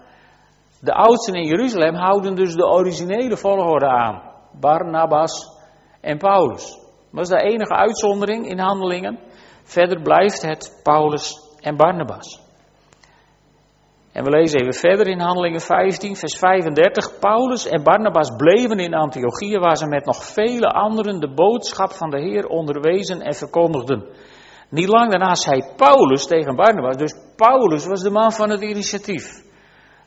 De 0.81 0.95
oudsten 0.95 1.35
in 1.35 1.47
Jeruzalem 1.47 1.95
houden 1.95 2.35
dus 2.35 2.55
de 2.55 2.67
originele 2.67 3.37
volgorde 3.37 3.87
aan. 3.87 4.23
Barnabas 4.61 5.49
en 6.01 6.19
Paulus. 6.19 6.79
Dat 7.13 7.21
is 7.23 7.29
de 7.29 7.43
enige 7.43 7.75
uitzondering 7.75 8.49
in 8.49 8.59
handelingen. 8.59 9.19
Verder 9.63 10.03
blijft 10.03 10.43
het 10.43 10.81
Paulus 10.83 11.41
en 11.61 11.77
Barnabas. 11.77 12.49
En 14.13 14.25
we 14.25 14.31
lezen 14.31 14.61
even 14.61 14.75
verder 14.75 15.07
in 15.07 15.21
Handelingen 15.21 15.61
15, 15.61 16.17
vers 16.17 16.39
35. 16.39 17.19
Paulus 17.19 17.67
en 17.67 17.83
Barnabas 17.83 18.37
bleven 18.37 18.79
in 18.79 18.95
Antiochië, 18.95 19.59
waar 19.59 19.77
ze 19.77 19.87
met 19.87 20.05
nog 20.05 20.25
vele 20.25 20.67
anderen 20.67 21.21
de 21.21 21.35
boodschap 21.35 21.91
van 21.91 22.11
de 22.11 22.21
Heer 22.21 22.47
onderwezen 22.47 23.21
en 23.21 23.35
verkondigden. 23.35 24.05
Niet 24.69 24.89
lang 24.89 25.11
daarna 25.11 25.35
zei 25.35 25.63
Paulus 25.77 26.27
tegen 26.27 26.57
Barnabas, 26.57 26.97
dus 26.97 27.15
Paulus 27.37 27.87
was 27.87 28.01
de 28.01 28.11
man 28.11 28.33
van 28.33 28.51
het 28.51 28.61
initiatief. 28.61 29.43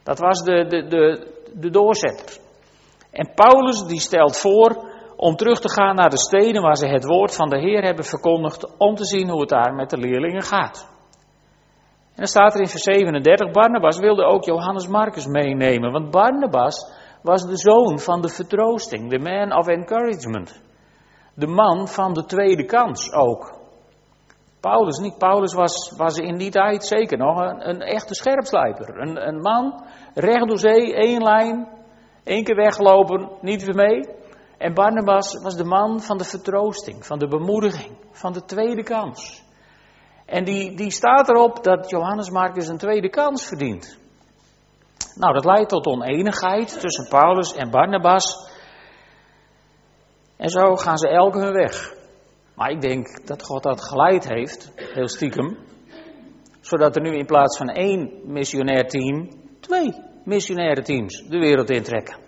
Dat 0.04 0.20
was 0.20 0.44
de, 0.44 0.66
de, 0.68 0.88
de, 0.88 1.28
de 1.54 1.70
doorzetter. 1.70 2.38
En 3.12 3.32
Paulus 3.36 3.84
die 3.84 4.00
stelt 4.00 4.38
voor 4.38 4.92
om 5.16 5.36
terug 5.36 5.60
te 5.60 5.70
gaan 5.70 5.96
naar 5.96 6.10
de 6.10 6.18
steden 6.18 6.62
waar 6.62 6.76
ze 6.76 6.88
het 6.88 7.06
woord 7.06 7.36
van 7.36 7.50
de 7.50 7.60
Heer 7.60 7.84
hebben 7.84 8.06
verkondigd, 8.06 8.78
om 8.78 8.96
te 8.96 9.06
zien 9.06 9.30
hoe 9.30 9.40
het 9.40 9.50
daar 9.50 9.74
met 9.74 9.90
de 9.90 9.98
leerlingen 9.98 10.44
gaat. 10.44 10.92
En 12.10 12.20
dan 12.20 12.28
staat 12.28 12.54
er 12.54 12.62
in 12.62 12.68
vers 12.68 12.84
37, 12.84 13.52
Barnabas 13.52 14.00
wilde 14.00 14.24
ook 14.24 14.44
Johannes 14.44 14.88
Marcus 14.88 15.26
meenemen, 15.26 15.92
want 15.92 16.12
Barnabas 16.12 17.02
was 17.22 17.46
de 17.46 17.58
zoon 17.58 18.00
van 18.00 18.22
de 18.22 18.30
vertroosting, 18.30 19.10
de 19.10 19.20
man 19.20 19.58
of 19.58 19.68
encouragement. 19.68 20.62
De 21.36 21.48
man 21.48 21.88
van 21.88 22.14
de 22.14 22.26
tweede 22.26 22.66
kans 22.66 23.14
ook. 23.14 23.62
Paulus 24.60 24.98
niet. 25.00 25.18
Paulus 25.18 25.54
was, 25.54 25.94
was 25.98 26.18
in 26.18 26.38
die 26.38 26.52
tijd 26.52 26.86
zeker 26.86 27.18
nog 27.18 27.40
een, 27.40 27.82
echte 27.82 28.14
scherpslijper. 28.14 28.98
Een, 28.98 29.28
een 29.28 29.42
man, 29.42 29.84
recht 30.14 30.48
door 30.48 30.58
zee, 30.58 30.96
één 30.96 31.24
lijn, 31.24 31.68
één 32.24 32.44
keer 32.44 32.56
weggelopen, 32.56 33.30
niet 33.42 33.64
weer 33.64 33.76
mee. 33.76 34.22
En 34.58 34.74
Barnabas 34.74 35.42
was 35.42 35.56
de 35.56 35.64
man 35.64 36.02
van 36.02 36.18
de 36.18 36.24
vertroosting, 36.24 37.06
van 37.06 37.20
de 37.20 37.28
bemoediging, 37.28 37.98
van 38.12 38.34
de 38.34 38.46
tweede 38.46 38.84
kans. 38.84 39.44
En 40.26 40.44
die, 40.44 40.76
die 40.76 40.92
staat 40.92 41.30
erop 41.30 41.64
dat 41.64 41.90
Johannes 41.90 42.30
Marcus 42.30 42.68
een 42.68 42.78
tweede 42.78 43.10
kans 43.10 43.46
verdient. 43.48 43.98
Nou, 45.16 45.34
dat 45.34 45.46
leidt 45.46 45.70
tot 45.70 45.86
oneenigheid 45.86 46.80
tussen 46.80 47.08
Paulus 47.10 47.54
en 47.56 47.70
Barnabas. 47.70 48.52
En 50.38 50.50
zo 50.50 50.76
gaan 50.76 50.98
ze 50.98 51.08
elke 51.08 51.40
hun 51.40 51.54
weg. 51.54 51.94
Maar 52.56 52.70
ik 52.70 52.82
denk 52.82 53.28
dat 53.28 53.44
God 53.44 53.64
dat 53.64 53.84
geleid 53.84 54.28
heeft, 54.28 54.72
heel 54.76 55.08
stiekem. 55.08 55.58
Zodat 56.62 56.96
er 56.96 57.02
nu 57.02 57.18
in 57.18 57.26
plaats 57.26 57.58
van 57.58 57.68
één 57.68 58.22
missionair 58.26 58.88
team, 58.88 59.30
twee 59.60 59.94
missionaire 60.24 60.82
teams 60.82 61.24
de 61.30 61.38
wereld 61.38 61.70
intrekken. 61.70 62.23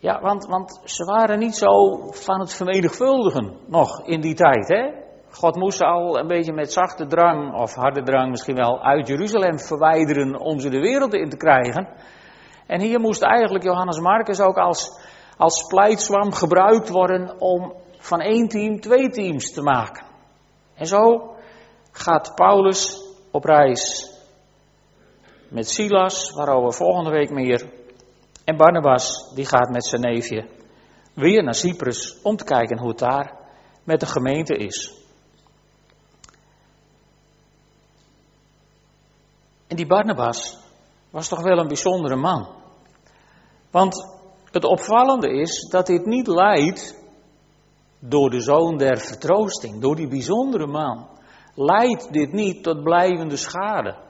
Ja, 0.00 0.20
want, 0.20 0.46
want 0.46 0.80
ze 0.84 1.04
waren 1.04 1.38
niet 1.38 1.56
zo 1.56 1.96
van 2.10 2.40
het 2.40 2.54
vermenigvuldigen 2.54 3.56
nog 3.66 4.06
in 4.06 4.20
die 4.20 4.34
tijd. 4.34 4.68
Hè? 4.68 5.06
God 5.30 5.56
moest 5.56 5.82
al 5.82 6.18
een 6.18 6.26
beetje 6.26 6.52
met 6.52 6.72
zachte 6.72 7.06
drang, 7.06 7.54
of 7.54 7.74
harde 7.74 8.02
drang 8.02 8.30
misschien 8.30 8.56
wel, 8.56 8.82
uit 8.82 9.08
Jeruzalem 9.08 9.58
verwijderen 9.58 10.40
om 10.40 10.58
ze 10.58 10.68
de 10.68 10.80
wereld 10.80 11.14
in 11.14 11.28
te 11.28 11.36
krijgen. 11.36 11.88
En 12.66 12.80
hier 12.80 13.00
moest 13.00 13.22
eigenlijk 13.22 13.64
Johannes 13.64 13.98
Marcus 13.98 14.40
ook 14.40 14.56
als, 14.56 15.00
als 15.36 15.58
splijtswam 15.58 16.32
gebruikt 16.32 16.88
worden 16.88 17.40
om 17.40 17.72
van 17.98 18.20
één 18.20 18.48
team 18.48 18.80
twee 18.80 19.08
teams 19.08 19.52
te 19.52 19.62
maken. 19.62 20.04
En 20.74 20.86
zo 20.86 21.34
gaat 21.92 22.32
Paulus 22.34 23.04
op 23.30 23.44
reis 23.44 24.12
met 25.48 25.68
Silas, 25.68 26.32
waarover 26.32 26.72
volgende 26.72 27.10
week 27.10 27.30
meer. 27.30 27.77
En 28.48 28.56
Barnabas, 28.56 29.32
die 29.34 29.46
gaat 29.46 29.68
met 29.68 29.86
zijn 29.86 30.00
neefje 30.00 30.48
weer 31.14 31.42
naar 31.42 31.54
Cyprus 31.54 32.20
om 32.22 32.36
te 32.36 32.44
kijken 32.44 32.78
hoe 32.78 32.88
het 32.88 32.98
daar 32.98 33.36
met 33.84 34.00
de 34.00 34.06
gemeente 34.06 34.56
is. 34.56 34.94
En 39.66 39.76
die 39.76 39.86
Barnabas 39.86 40.58
was 41.10 41.28
toch 41.28 41.42
wel 41.42 41.58
een 41.58 41.66
bijzondere 41.66 42.16
man. 42.16 42.48
Want 43.70 44.18
het 44.50 44.64
opvallende 44.64 45.30
is 45.30 45.68
dat 45.70 45.86
dit 45.86 46.04
niet 46.06 46.26
leidt 46.26 47.02
door 47.98 48.30
de 48.30 48.40
zoon 48.40 48.76
der 48.76 48.98
vertroosting, 48.98 49.80
door 49.80 49.96
die 49.96 50.08
bijzondere 50.08 50.66
man, 50.66 51.08
leidt 51.54 52.12
dit 52.12 52.32
niet 52.32 52.62
tot 52.62 52.82
blijvende 52.82 53.36
schade. 53.36 54.07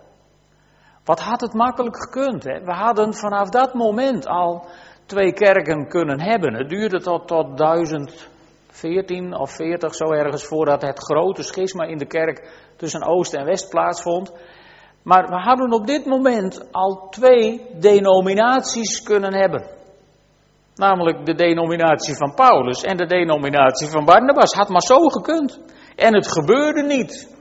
Wat 1.08 1.20
had 1.20 1.40
het 1.40 1.52
makkelijk 1.52 1.96
gekund? 1.96 2.44
Hè? 2.44 2.60
We 2.64 2.72
hadden 2.72 3.14
vanaf 3.14 3.48
dat 3.48 3.74
moment 3.74 4.26
al 4.26 4.66
twee 5.06 5.32
kerken 5.32 5.88
kunnen 5.88 6.20
hebben. 6.20 6.54
Het 6.54 6.68
duurde 6.68 7.00
tot, 7.00 7.28
tot 7.28 7.56
1014 7.56 9.36
of 9.36 9.50
40 9.50 9.94
zo 9.94 10.04
ergens 10.04 10.44
voordat 10.44 10.82
het 10.82 10.98
grote 10.98 11.42
schisma 11.42 11.84
in 11.84 11.98
de 11.98 12.06
kerk 12.06 12.50
tussen 12.76 13.06
Oost 13.06 13.34
en 13.34 13.44
West 13.44 13.68
plaatsvond. 13.70 14.32
Maar 15.02 15.28
we 15.28 15.36
hadden 15.36 15.72
op 15.72 15.86
dit 15.86 16.06
moment 16.06 16.68
al 16.72 17.08
twee 17.10 17.66
denominaties 17.80 19.02
kunnen 19.02 19.34
hebben. 19.34 19.66
Namelijk 20.74 21.26
de 21.26 21.34
denominatie 21.34 22.16
van 22.16 22.34
Paulus 22.34 22.82
en 22.82 22.96
de 22.96 23.06
denominatie 23.06 23.88
van 23.88 24.04
Barnabas. 24.04 24.52
Had 24.52 24.68
maar 24.68 24.82
zo 24.82 24.98
gekund. 24.98 25.60
En 25.96 26.14
het 26.14 26.32
gebeurde 26.32 26.82
niet. 26.82 27.37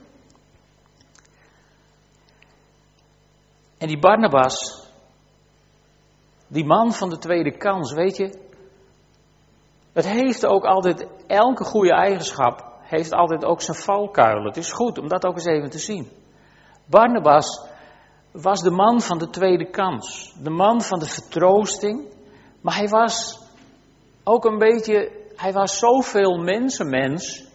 En 3.78 3.88
die 3.88 4.00
Barnabas, 4.00 4.86
die 6.48 6.66
man 6.66 6.94
van 6.94 7.10
de 7.10 7.18
tweede 7.18 7.58
kans, 7.58 7.94
weet 7.94 8.18
je, 8.18 8.46
het 9.94 10.08
heeft 10.08 10.46
ook 10.46 10.64
altijd, 10.64 11.08
elke 11.28 11.64
goede 11.64 11.94
eigenschap 11.94 12.76
heeft 12.82 13.14
altijd 13.14 13.46
ook 13.46 13.62
zijn 13.62 13.78
valkuilen. 13.78 14.46
Het 14.46 14.58
is 14.58 14.72
goed 14.72 14.98
om 14.98 15.08
dat 15.08 15.26
ook 15.26 15.34
eens 15.34 15.46
even 15.46 15.70
te 15.70 15.80
zien. 15.80 16.08
Barnabas 16.86 17.68
was 18.32 18.62
de 18.62 18.72
man 18.72 19.02
van 19.02 19.18
de 19.18 19.30
tweede 19.30 19.70
kans, 19.70 20.36
de 20.44 20.50
man 20.50 20.82
van 20.82 21.00
de 21.00 21.06
vertroosting, 21.06 22.06
maar 22.62 22.76
hij 22.76 22.88
was 22.88 23.40
ook 24.24 24.46
een 24.46 24.58
beetje, 24.58 25.12
hij 25.36 25.54
was 25.54 25.78
zoveel 25.78 26.38
mensenmens, 26.38 27.46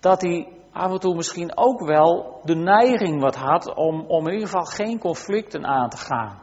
dat 0.00 0.22
hij 0.22 0.48
af 0.74 0.92
en 0.92 0.98
toe 0.98 1.14
misschien 1.14 1.56
ook 1.56 1.86
wel 1.86 2.40
de 2.42 2.54
neiging 2.54 3.20
wat 3.20 3.36
had 3.36 3.74
om, 3.74 4.04
om 4.08 4.26
in 4.26 4.32
ieder 4.32 4.48
geval 4.48 4.64
geen 4.64 4.98
conflicten 4.98 5.66
aan 5.66 5.88
te 5.88 5.96
gaan. 5.96 6.42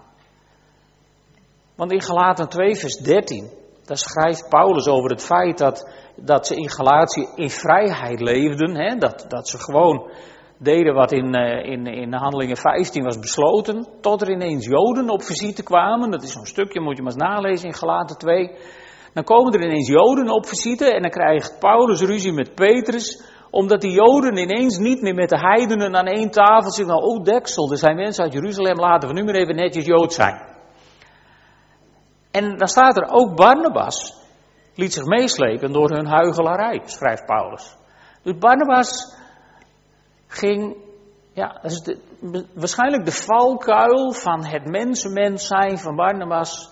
Want 1.76 1.92
in 1.92 2.02
Galaten 2.02 2.50
2 2.50 2.76
vers 2.76 2.96
13, 2.98 3.50
daar 3.86 3.98
schrijft 3.98 4.50
Paulus 4.50 4.88
over 4.88 5.10
het 5.10 5.24
feit 5.24 5.58
dat, 5.58 5.92
dat 6.16 6.48
ze 6.48 6.56
in 6.56 6.70
Galatie 6.70 7.30
in 7.36 7.50
vrijheid 7.50 8.20
leefden, 8.20 8.76
hè, 8.76 8.96
dat, 8.96 9.26
dat 9.28 9.48
ze 9.48 9.58
gewoon 9.60 10.12
deden 10.58 10.94
wat 10.94 11.12
in, 11.12 11.36
uh, 11.36 11.72
in, 11.72 11.86
in 11.86 12.14
Handelingen 12.14 12.58
15 12.58 13.04
was 13.04 13.20
besloten, 13.20 13.88
tot 14.02 14.22
er 14.22 14.32
ineens 14.32 14.66
Joden 14.66 15.10
op 15.10 15.24
visite 15.24 15.64
kwamen. 15.64 16.12
Dat 16.12 16.24
is 16.24 16.32
zo'n 16.32 16.46
stukje, 16.46 16.82
moet 16.82 16.98
je 16.98 17.04
maar 17.04 17.14
eens 17.14 17.24
nalezen 17.24 17.68
in 17.68 17.74
Galaten 17.74 18.18
2. 18.18 18.52
Dan 19.14 19.24
komen 19.24 19.54
er 19.54 19.64
ineens 19.64 19.88
Joden 19.88 20.30
op 20.30 20.46
visite 20.46 20.94
en 20.94 21.02
dan 21.02 21.12
krijgt 21.12 21.60
Paulus 21.60 22.02
ruzie 22.02 22.34
met 22.34 22.56
Petrus, 22.56 23.31
omdat 23.52 23.82
die 23.82 23.92
Joden 23.92 24.38
ineens 24.38 24.78
niet 24.78 25.02
meer 25.02 25.16
met 25.16 25.30
de 25.30 25.40
heidenen 25.40 25.96
aan 25.96 26.06
één 26.06 26.30
tafel 26.30 26.72
zitten. 26.72 26.96
Nou, 26.96 27.08
oh 27.08 27.24
deksel, 27.24 27.72
er 27.72 27.78
zijn 27.78 27.96
mensen 27.96 28.24
uit 28.24 28.34
Jeruzalem, 28.34 28.80
laten 28.80 29.10
we 29.10 29.16
nu 29.16 29.24
maar 29.24 29.36
even 29.36 29.56
netjes 29.56 29.86
Jood 29.86 30.14
zijn. 30.14 30.42
En 32.32 32.58
dan 32.58 32.68
staat 32.68 32.98
er 32.98 33.12
ook 33.12 33.36
Barnabas 33.36 34.20
liet 34.76 34.94
zich 34.94 35.06
meeslepen 35.06 35.72
door 35.72 35.90
hun 35.90 36.08
huigelarij, 36.08 36.82
schrijft 36.86 37.26
Paulus. 37.26 37.76
Dus 38.24 38.38
Barnabas 38.38 39.16
ging, 40.28 40.76
ja, 41.34 41.60
dat 41.62 41.72
is 41.72 41.96
waarschijnlijk 42.54 43.06
de 43.06 43.12
valkuil 43.12 44.12
van 44.12 44.46
het 44.46 44.66
mensenmens 44.66 45.48
zijn 45.48 45.78
van 45.78 45.96
Barnabas, 45.96 46.70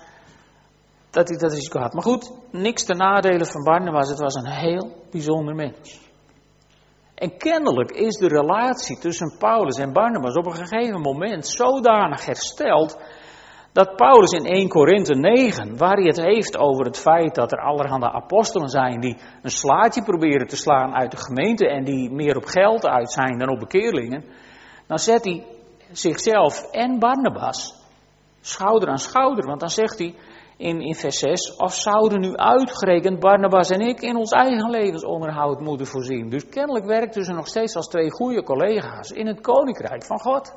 dat 1.09 1.27
hij 1.29 1.37
dat 1.37 1.53
risico 1.53 1.79
had. 1.79 1.93
Maar 1.93 2.03
goed, 2.03 2.31
niks 2.51 2.83
te 2.83 2.93
nadelen 2.93 3.45
van 3.45 3.63
Barnabas, 3.63 4.09
het 4.09 4.19
was 4.19 4.35
een 4.35 4.51
heel 4.51 4.91
bijzonder 5.11 5.55
mens. 5.55 6.08
En 7.19 7.37
kennelijk 7.37 7.91
is 7.91 8.15
de 8.15 8.27
relatie 8.27 8.97
tussen 8.97 9.35
Paulus 9.37 9.77
en 9.77 9.93
Barnabas 9.93 10.35
op 10.35 10.45
een 10.45 10.55
gegeven 10.55 11.01
moment 11.01 11.47
zodanig 11.47 12.25
hersteld 12.25 13.01
dat 13.71 13.95
Paulus 13.95 14.31
in 14.31 14.45
1 14.45 14.67
Korinthe 14.67 15.15
9, 15.15 15.77
waar 15.77 15.95
hij 15.95 16.05
het 16.05 16.21
heeft 16.21 16.57
over 16.57 16.85
het 16.85 16.99
feit 16.99 17.35
dat 17.35 17.51
er 17.51 17.59
allerhande 17.59 18.11
apostelen 18.11 18.69
zijn 18.69 18.99
die 18.99 19.17
een 19.41 19.51
slaatje 19.51 20.03
proberen 20.03 20.47
te 20.47 20.55
slaan 20.55 20.93
uit 20.93 21.11
de 21.11 21.17
gemeente 21.17 21.67
en 21.67 21.83
die 21.83 22.11
meer 22.11 22.35
op 22.35 22.45
geld 22.45 22.87
uit 22.87 23.11
zijn 23.11 23.37
dan 23.37 23.49
op 23.49 23.59
bekeerlingen, 23.59 24.23
dan 24.87 24.99
zet 24.99 25.25
hij 25.25 25.45
zichzelf 25.91 26.71
en 26.71 26.99
Barnabas 26.99 27.87
schouder 28.41 28.89
aan 28.89 28.99
schouder. 28.99 29.45
Want 29.45 29.59
dan 29.59 29.69
zegt 29.69 29.99
hij 29.99 30.15
in, 30.59 30.81
in 30.81 30.95
vers 30.95 31.19
6, 31.19 31.55
of 31.55 31.73
zouden 31.73 32.19
nu 32.19 32.35
uitgerekend 32.35 33.19
Barnabas 33.19 33.69
en 33.69 33.79
ik 33.79 34.01
in 34.01 34.15
ons 34.15 34.31
eigen 34.31 34.69
levensonderhoud 34.69 35.59
moeten 35.59 35.87
voorzien. 35.87 36.29
Dus 36.29 36.49
kennelijk 36.49 36.85
werkten 36.85 37.23
ze 37.23 37.33
nog 37.33 37.47
steeds 37.47 37.75
als 37.75 37.87
twee 37.87 38.11
goede 38.11 38.43
collega's 38.43 39.11
in 39.11 39.27
het 39.27 39.41
koninkrijk 39.41 40.03
van 40.03 40.19
God. 40.19 40.55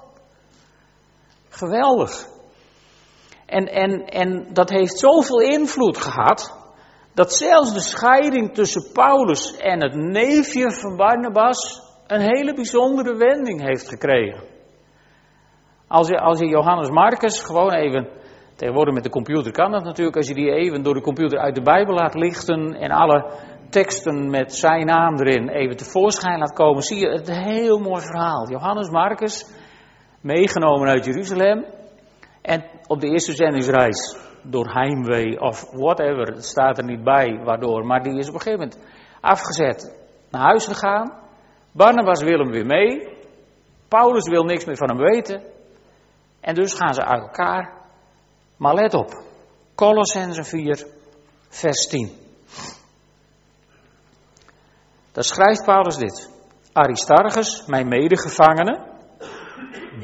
Geweldig. 1.48 2.26
En, 3.46 3.64
en, 3.66 4.04
en 4.06 4.52
dat 4.52 4.70
heeft 4.70 4.98
zoveel 4.98 5.40
invloed 5.40 5.96
gehad, 5.96 6.56
dat 7.14 7.32
zelfs 7.32 7.72
de 7.72 7.80
scheiding 7.80 8.54
tussen 8.54 8.92
Paulus 8.92 9.56
en 9.56 9.82
het 9.82 9.94
neefje 9.94 10.72
van 10.72 10.96
Barnabas 10.96 11.82
een 12.06 12.20
hele 12.20 12.54
bijzondere 12.54 13.16
wending 13.16 13.62
heeft 13.62 13.88
gekregen. 13.88 14.42
Als 15.88 16.08
je, 16.08 16.18
als 16.18 16.38
je 16.38 16.48
Johannes 16.48 16.90
Marcus 16.90 17.42
gewoon 17.42 17.72
even, 17.72 18.08
tegenwoordig 18.56 18.94
met 18.94 19.02
de 19.02 19.10
computer 19.10 19.52
kan 19.52 19.70
dat 19.70 19.84
natuurlijk, 19.84 20.16
als 20.16 20.28
je 20.28 20.34
die 20.34 20.50
even 20.50 20.82
door 20.82 20.94
de 20.94 21.00
computer 21.00 21.38
uit 21.38 21.54
de 21.54 21.62
Bijbel 21.62 21.94
laat 21.94 22.14
lichten 22.14 22.74
en 22.74 22.90
alle 22.90 23.30
teksten 23.70 24.30
met 24.30 24.54
zijn 24.54 24.86
naam 24.86 25.18
erin 25.20 25.48
even 25.48 25.76
tevoorschijn 25.76 26.38
laat 26.38 26.52
komen, 26.52 26.82
zie 26.82 26.98
je 26.98 27.08
het 27.08 27.30
heel 27.30 27.78
mooi 27.78 28.02
verhaal. 28.02 28.50
Johannes 28.50 28.90
Marcus, 28.90 29.46
meegenomen 30.20 30.88
uit 30.88 31.04
Jeruzalem, 31.04 31.64
en 32.42 32.64
op 32.86 33.00
de 33.00 33.08
eerste 33.08 33.32
zendingsreis 33.32 34.16
door 34.42 34.72
heimwee 34.72 35.40
of 35.40 35.70
whatever, 35.70 36.26
het 36.26 36.44
staat 36.44 36.78
er 36.78 36.84
niet 36.84 37.04
bij 37.04 37.40
waardoor, 37.44 37.86
maar 37.86 38.02
die 38.02 38.18
is 38.18 38.28
op 38.28 38.34
een 38.34 38.40
gegeven 38.40 38.68
moment 38.68 38.78
afgezet 39.20 39.96
naar 40.30 40.42
huis 40.42 40.66
gegaan. 40.66 41.20
Barnabas 41.72 42.22
wil 42.22 42.38
hem 42.38 42.50
weer 42.50 42.66
mee. 42.66 43.08
Paulus 43.88 44.28
wil 44.28 44.44
niks 44.44 44.64
meer 44.64 44.76
van 44.76 44.88
hem 44.88 44.98
weten. 44.98 45.42
En 46.40 46.54
dus 46.54 46.74
gaan 46.74 46.94
ze 46.94 47.04
uit 47.04 47.22
elkaar. 47.22 47.81
Maar 48.56 48.74
let 48.74 48.94
op, 48.94 49.22
Colossense 49.74 50.44
4, 50.44 50.86
vers 51.48 51.86
10. 51.86 52.10
Daar 55.12 55.24
schrijft 55.24 55.64
Paulus 55.64 55.96
dit. 55.96 56.30
Aristarchus, 56.72 57.66
mijn 57.66 57.88
medegevangene, 57.88 58.90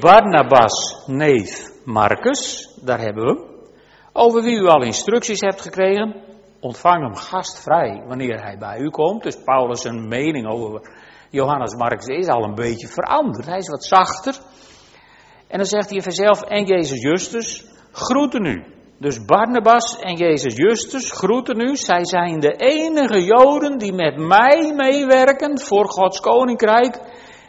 Barnabas, 0.00 1.04
neef 1.06 1.70
Marcus, 1.84 2.72
daar 2.82 3.00
hebben 3.00 3.24
we 3.24 3.30
hem. 3.30 3.56
Over 4.12 4.42
wie 4.42 4.58
u 4.58 4.66
al 4.66 4.82
instructies 4.82 5.40
hebt 5.40 5.60
gekregen, 5.60 6.14
ontvang 6.60 7.02
hem 7.02 7.14
gastvrij 7.14 8.04
wanneer 8.06 8.42
hij 8.42 8.58
bij 8.58 8.78
u 8.78 8.90
komt. 8.90 9.22
Dus 9.22 9.42
Paulus' 9.44 9.84
een 9.84 10.08
mening 10.08 10.46
over 10.46 10.90
Johannes 11.30 11.74
Marcus 11.74 12.06
is 12.06 12.28
al 12.28 12.44
een 12.44 12.54
beetje 12.54 12.88
veranderd. 12.88 13.46
Hij 13.46 13.58
is 13.58 13.68
wat 13.68 13.84
zachter. 13.84 14.38
En 15.46 15.56
dan 15.56 15.66
zegt 15.66 15.90
hij 15.90 16.02
vanzelf, 16.02 16.42
en 16.42 16.64
Jezus 16.64 17.00
Justus, 17.00 17.66
groeten 17.98 18.44
u. 18.44 18.64
Dus 18.98 19.24
Barnabas 19.24 19.98
en 19.98 20.16
Jezus 20.16 20.56
Justus 20.56 21.12
groeten 21.12 21.60
u. 21.60 21.76
Zij 21.76 22.04
zijn 22.04 22.40
de 22.40 22.52
enige 22.56 23.24
Joden 23.24 23.78
die 23.78 23.92
met 23.92 24.16
mij 24.16 24.72
meewerken 24.76 25.60
voor 25.60 25.88
Gods 25.88 26.20
koninkrijk 26.20 27.00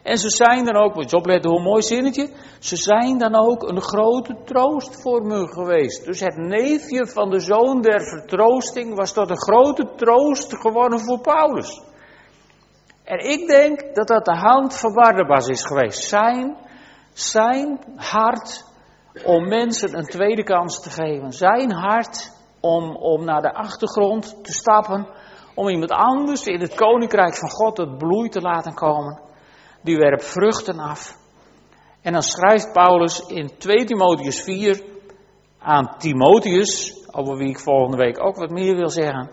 en 0.03 0.17
ze 0.17 0.29
zijn 0.29 0.65
dan 0.65 0.75
ook, 0.75 0.95
moet 0.95 1.09
je 1.09 1.15
opletten 1.17 1.51
hoe 1.51 1.61
mooi 1.61 1.81
zinnetje, 1.81 2.29
ze 2.59 2.75
zijn 2.75 3.17
dan 3.17 3.35
ook 3.35 3.63
een 3.63 3.81
grote 3.81 4.37
troost 4.45 5.01
voor 5.01 5.25
me 5.25 5.47
geweest. 5.47 6.05
Dus 6.05 6.19
het 6.19 6.37
neefje 6.37 7.07
van 7.07 7.29
de 7.29 7.39
zoon 7.39 7.81
der 7.81 8.01
vertroosting 8.01 8.95
was 8.95 9.13
tot 9.13 9.29
een 9.29 9.41
grote 9.41 9.89
troost 9.95 10.55
geworden 10.55 10.99
voor 10.99 11.19
Paulus. 11.21 11.81
En 13.03 13.29
ik 13.29 13.47
denk 13.47 13.95
dat 13.95 14.07
dat 14.07 14.25
de 14.25 14.35
hand 14.35 14.75
van 14.79 14.93
Barnabas 14.93 15.47
is 15.47 15.65
geweest. 15.65 16.03
Zijn, 16.03 16.57
zijn 17.13 17.79
hart 17.95 18.65
om 19.25 19.47
mensen 19.47 19.97
een 19.97 20.05
tweede 20.05 20.43
kans 20.43 20.81
te 20.81 20.89
geven. 20.89 21.31
Zijn 21.31 21.71
hart 21.71 22.31
om, 22.59 22.95
om 22.95 23.25
naar 23.25 23.41
de 23.41 23.53
achtergrond 23.53 24.43
te 24.43 24.51
stappen. 24.51 25.07
Om 25.55 25.67
iemand 25.67 25.91
anders 25.91 26.45
in 26.45 26.61
het 26.61 26.75
koninkrijk 26.75 27.35
van 27.35 27.49
God 27.49 27.77
het 27.77 27.97
bloei 27.97 28.29
te 28.29 28.41
laten 28.41 28.73
komen 28.73 29.27
die 29.81 29.97
werpt 29.97 30.25
vruchten 30.25 30.79
af. 30.79 31.17
En 32.01 32.13
dan 32.13 32.21
schrijft 32.21 32.73
Paulus 32.73 33.25
in 33.25 33.57
2 33.57 33.85
Timotheus 33.85 34.41
4 34.41 34.83
aan 35.59 35.95
Timotheus, 35.97 36.97
over 37.11 37.37
wie 37.37 37.49
ik 37.49 37.59
volgende 37.59 37.97
week 37.97 38.23
ook 38.23 38.35
wat 38.35 38.49
meer 38.49 38.75
wil 38.75 38.89
zeggen. 38.89 39.29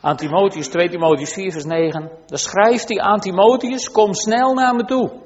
Aan 0.00 0.16
Timotheus, 0.16 0.68
2 0.68 0.88
Timotheus 0.88 1.32
4 1.32 1.52
vers 1.52 1.64
9, 1.64 2.10
dan 2.26 2.38
schrijft 2.38 2.88
hij 2.88 2.98
aan 2.98 3.20
Timotheus, 3.20 3.90
kom 3.90 4.14
snel 4.14 4.54
naar 4.54 4.74
me 4.74 4.84
toe. 4.84 5.25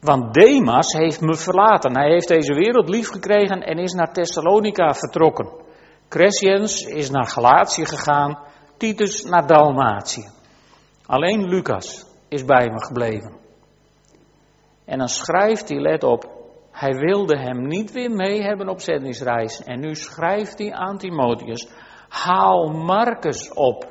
Want 0.00 0.34
Demas 0.34 0.92
heeft 0.92 1.20
me 1.20 1.34
verlaten. 1.34 1.96
Hij 1.96 2.10
heeft 2.10 2.28
deze 2.28 2.54
wereld 2.54 2.88
lief 2.88 3.08
gekregen 3.08 3.60
en 3.60 3.78
is 3.78 3.92
naar 3.92 4.12
Thessalonica 4.12 4.94
vertrokken. 4.94 5.52
Crescens 6.08 6.82
is 6.82 7.10
naar 7.10 7.26
Galatië 7.26 7.86
gegaan, 7.86 8.38
Titus 8.76 9.22
naar 9.22 9.46
Dalmatië. 9.46 10.28
Alleen 11.06 11.48
Lucas, 11.48 12.06
is 12.28 12.44
bij 12.44 12.68
me 12.70 12.84
gebleven. 12.84 13.36
En 14.84 14.98
dan 14.98 15.08
schrijft 15.08 15.68
hij, 15.68 15.80
let 15.80 16.02
op, 16.02 16.30
hij 16.70 16.92
wilde 16.92 17.38
hem 17.38 17.66
niet 17.66 17.92
weer 17.92 18.10
mee 18.10 18.42
hebben 18.42 18.68
op 18.68 18.80
zendingsreis. 18.80 19.62
En 19.62 19.80
nu 19.80 19.94
schrijft 19.94 20.58
hij 20.58 20.72
aan 20.72 20.98
Timotheus, 20.98 21.68
haal 22.08 22.68
Marcus 22.68 23.52
op 23.52 23.86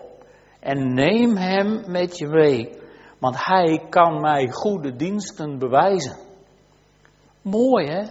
en 0.60 0.93
neem 0.93 1.36
hem 1.36 1.91
met 1.91 2.17
je 2.17 2.28
mee, 2.28 2.70
want 3.19 3.45
hij 3.45 3.86
kan 3.89 4.21
mij 4.21 4.49
goede 4.51 4.95
diensten 4.95 5.60
bewijzen. 5.60 6.17
Mooi 7.41 7.88
hè? 7.88 8.03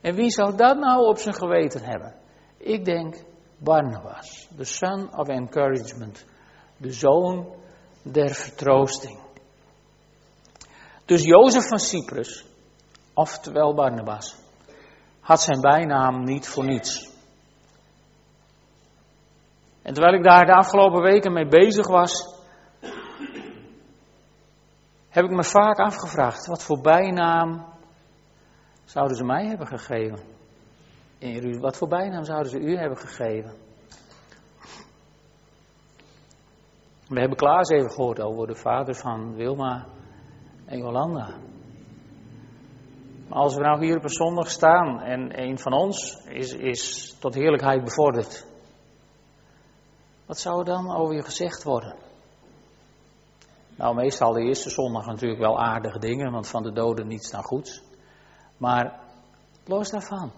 En 0.00 0.14
wie 0.14 0.30
zou 0.30 0.56
dat 0.56 0.78
nou 0.78 1.06
op 1.06 1.18
zijn 1.18 1.34
geweten 1.34 1.84
hebben? 1.84 2.14
Ik 2.56 2.84
denk 2.84 3.16
Barnabas, 3.58 4.48
de 4.56 4.64
son 4.64 5.18
of 5.18 5.28
encouragement, 5.28 6.24
de 6.76 6.92
zoon 6.92 7.46
der 8.02 8.34
vertroosting. 8.34 9.18
Dus 11.04 11.22
Jozef 11.22 11.68
van 11.68 11.78
Cyprus, 11.78 12.44
oftewel 13.14 13.74
Barnabas, 13.74 14.36
had 15.20 15.40
zijn 15.40 15.60
bijnaam 15.60 16.24
niet 16.24 16.48
voor 16.48 16.64
niets. 16.64 17.10
En 19.82 19.94
terwijl 19.94 20.14
ik 20.14 20.24
daar 20.24 20.46
de 20.46 20.54
afgelopen 20.54 21.02
weken 21.02 21.32
mee 21.32 21.48
bezig 21.48 21.88
was, 21.88 22.39
heb 25.10 25.24
ik 25.24 25.30
me 25.30 25.44
vaak 25.44 25.78
afgevraagd, 25.78 26.46
wat 26.46 26.62
voor 26.62 26.80
bijnaam 26.80 27.66
zouden 28.84 29.16
ze 29.16 29.24
mij 29.24 29.46
hebben 29.46 29.66
gegeven? 29.66 30.18
Wat 31.60 31.76
voor 31.76 31.88
bijnaam 31.88 32.24
zouden 32.24 32.50
ze 32.50 32.58
u 32.58 32.76
hebben 32.76 32.98
gegeven? 32.98 33.52
We 37.08 37.20
hebben 37.20 37.36
Klaas 37.36 37.68
even 37.68 37.90
gehoord 37.90 38.20
over 38.20 38.46
de 38.46 38.54
vader 38.54 38.94
van 38.94 39.34
Wilma 39.34 39.86
en 40.66 40.78
Jolanda. 40.78 41.34
Maar 43.28 43.38
als 43.38 43.54
we 43.54 43.60
nou 43.60 43.84
hier 43.84 43.96
op 43.96 44.02
een 44.02 44.08
zondag 44.08 44.50
staan 44.50 45.00
en 45.00 45.40
een 45.40 45.58
van 45.58 45.72
ons 45.72 46.24
is, 46.24 46.52
is 46.52 47.14
tot 47.20 47.34
heerlijkheid 47.34 47.84
bevorderd, 47.84 48.46
wat 50.26 50.38
zou 50.38 50.64
dan 50.64 50.96
over 50.96 51.14
je 51.14 51.22
gezegd 51.22 51.62
worden? 51.62 52.09
Nou, 53.80 53.94
meestal 53.94 54.32
de 54.32 54.40
eerste 54.40 54.70
zondag 54.70 55.06
natuurlijk 55.06 55.40
wel 55.40 55.60
aardige 55.60 55.98
dingen, 55.98 56.32
want 56.32 56.48
van 56.48 56.62
de 56.62 56.72
doden 56.72 57.06
niets 57.06 57.30
dan 57.30 57.42
goeds. 57.42 57.82
Maar 58.56 59.00
los 59.64 59.90
daarvan. 59.90 60.30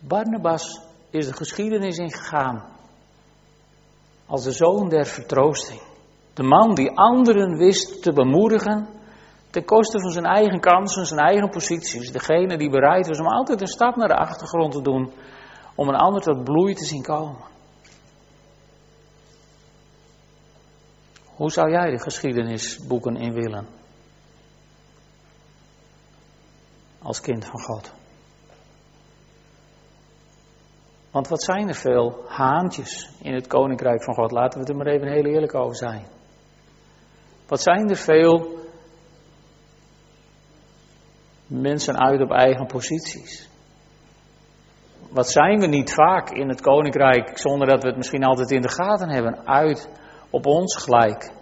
Barnabas 0.00 0.80
is 1.10 1.26
de 1.26 1.32
geschiedenis 1.32 1.96
ingegaan 1.96 2.64
als 4.26 4.44
de 4.44 4.52
zoon 4.52 4.88
der 4.88 5.06
vertroosting. 5.06 5.80
De 6.34 6.42
man 6.42 6.74
die 6.74 6.98
anderen 6.98 7.56
wist 7.56 8.02
te 8.02 8.12
bemoedigen 8.12 8.88
ten 9.50 9.64
koste 9.64 10.00
van 10.00 10.10
zijn 10.10 10.24
eigen 10.24 10.60
kansen, 10.60 11.06
zijn 11.06 11.20
eigen 11.20 11.50
posities. 11.50 12.12
Degene 12.12 12.56
die 12.56 12.70
bereid 12.70 13.08
was 13.08 13.18
om 13.18 13.26
altijd 13.26 13.60
een 13.60 13.66
stap 13.66 13.96
naar 13.96 14.08
de 14.08 14.16
achtergrond 14.16 14.72
te 14.72 14.82
doen 14.82 15.12
om 15.74 15.88
een 15.88 15.96
ander 15.96 16.22
tot 16.22 16.44
bloei 16.44 16.74
te 16.74 16.84
zien 16.84 17.02
komen. 17.02 17.52
Hoe 21.36 21.50
zou 21.50 21.70
jij 21.70 21.90
de 21.90 21.98
geschiedenisboeken 21.98 23.16
in 23.16 23.32
willen? 23.32 23.66
Als 27.02 27.20
kind 27.20 27.44
van 27.44 27.60
God. 27.60 27.92
Want 31.10 31.28
wat 31.28 31.42
zijn 31.42 31.68
er 31.68 31.74
veel 31.74 32.24
haantjes 32.26 33.10
in 33.22 33.34
het 33.34 33.46
koninkrijk 33.46 34.04
van 34.04 34.14
God? 34.14 34.30
Laten 34.30 34.60
we 34.60 34.66
er 34.66 34.76
maar 34.76 34.86
even 34.86 35.08
heel 35.08 35.24
eerlijk 35.24 35.54
over 35.54 35.76
zijn. 35.76 36.06
Wat 37.46 37.60
zijn 37.60 37.90
er 37.90 37.96
veel 37.96 38.58
mensen 41.46 41.98
uit 41.98 42.20
op 42.20 42.30
eigen 42.30 42.66
posities? 42.66 43.48
Wat 45.10 45.30
zijn 45.30 45.60
we 45.60 45.66
niet 45.66 45.94
vaak 45.94 46.30
in 46.30 46.48
het 46.48 46.60
koninkrijk, 46.60 47.38
zonder 47.38 47.68
dat 47.68 47.82
we 47.82 47.88
het 47.88 47.96
misschien 47.96 48.24
altijd 48.24 48.50
in 48.50 48.60
de 48.60 48.70
gaten 48.70 49.08
hebben, 49.08 49.46
uit 49.46 49.88
op 50.34 50.46
ons 50.46 50.76
gelijk? 50.76 51.32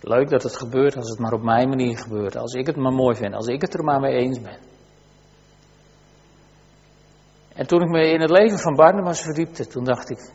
Leuk 0.00 0.30
dat 0.30 0.42
het 0.42 0.56
gebeurt 0.56 0.96
als 0.96 1.08
het 1.08 1.18
maar 1.18 1.32
op 1.32 1.42
mijn 1.42 1.68
manier 1.68 1.98
gebeurt, 1.98 2.36
als 2.36 2.52
ik 2.52 2.66
het 2.66 2.76
maar 2.76 2.92
mooi 2.92 3.16
vind, 3.16 3.34
als 3.34 3.46
ik 3.46 3.60
het 3.60 3.74
er 3.74 3.84
maar 3.84 4.00
mee 4.00 4.14
eens 4.14 4.40
ben. 4.40 4.58
En 7.54 7.66
toen 7.66 7.82
ik 7.82 7.88
me 7.88 8.10
in 8.10 8.20
het 8.20 8.30
leven 8.30 8.58
van 8.58 8.74
Barnabas 8.74 9.20
verdiepte, 9.20 9.66
toen 9.66 9.84
dacht 9.84 10.10
ik, 10.10 10.32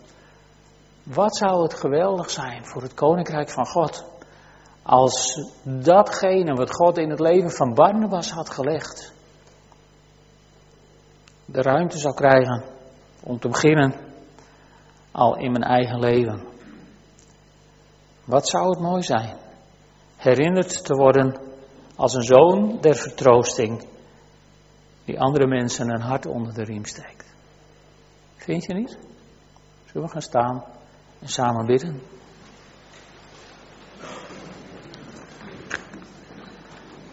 wat 1.04 1.38
zou 1.38 1.64
het 1.64 1.74
geweldig 1.74 2.30
zijn 2.30 2.66
voor 2.66 2.82
het 2.82 2.94
koninkrijk 2.94 3.50
van 3.50 3.66
God 3.66 4.06
als 4.84 5.42
datgene 5.64 6.54
wat 6.54 6.76
God 6.76 6.98
in 6.98 7.10
het 7.10 7.20
leven 7.20 7.52
van 7.52 7.74
Barnabas 7.74 8.32
had 8.32 8.50
gelegd, 8.50 9.14
de 11.46 11.62
ruimte 11.62 11.98
zou 11.98 12.14
krijgen 12.14 12.64
om 13.24 13.40
te 13.40 13.48
beginnen 13.48 14.05
al 15.16 15.38
in 15.38 15.52
mijn 15.52 15.64
eigen 15.64 16.00
leven. 16.00 16.44
Wat 18.26 18.48
zou 18.48 18.70
het 18.70 18.80
mooi 18.80 19.04
zijn, 19.04 19.38
herinnerd 20.16 20.86
te 20.86 20.96
worden 20.96 21.38
als 21.96 22.14
een 22.14 22.24
zoon 22.24 22.78
der 22.82 22.96
vertroosting 22.96 23.88
die 25.06 25.20
andere 25.20 25.48
mensen 25.48 25.90
een 25.90 26.02
hart 26.02 26.26
onder 26.26 26.54
de 26.54 26.64
riem 26.64 26.86
steekt. 26.86 27.34
Vind 28.36 28.64
je 28.64 28.74
niet? 28.74 28.98
Zullen 29.86 30.08
we 30.08 30.14
gaan 30.14 30.22
staan 30.22 30.64
en 31.20 31.28
samen 31.28 31.66
bidden? 31.66 32.02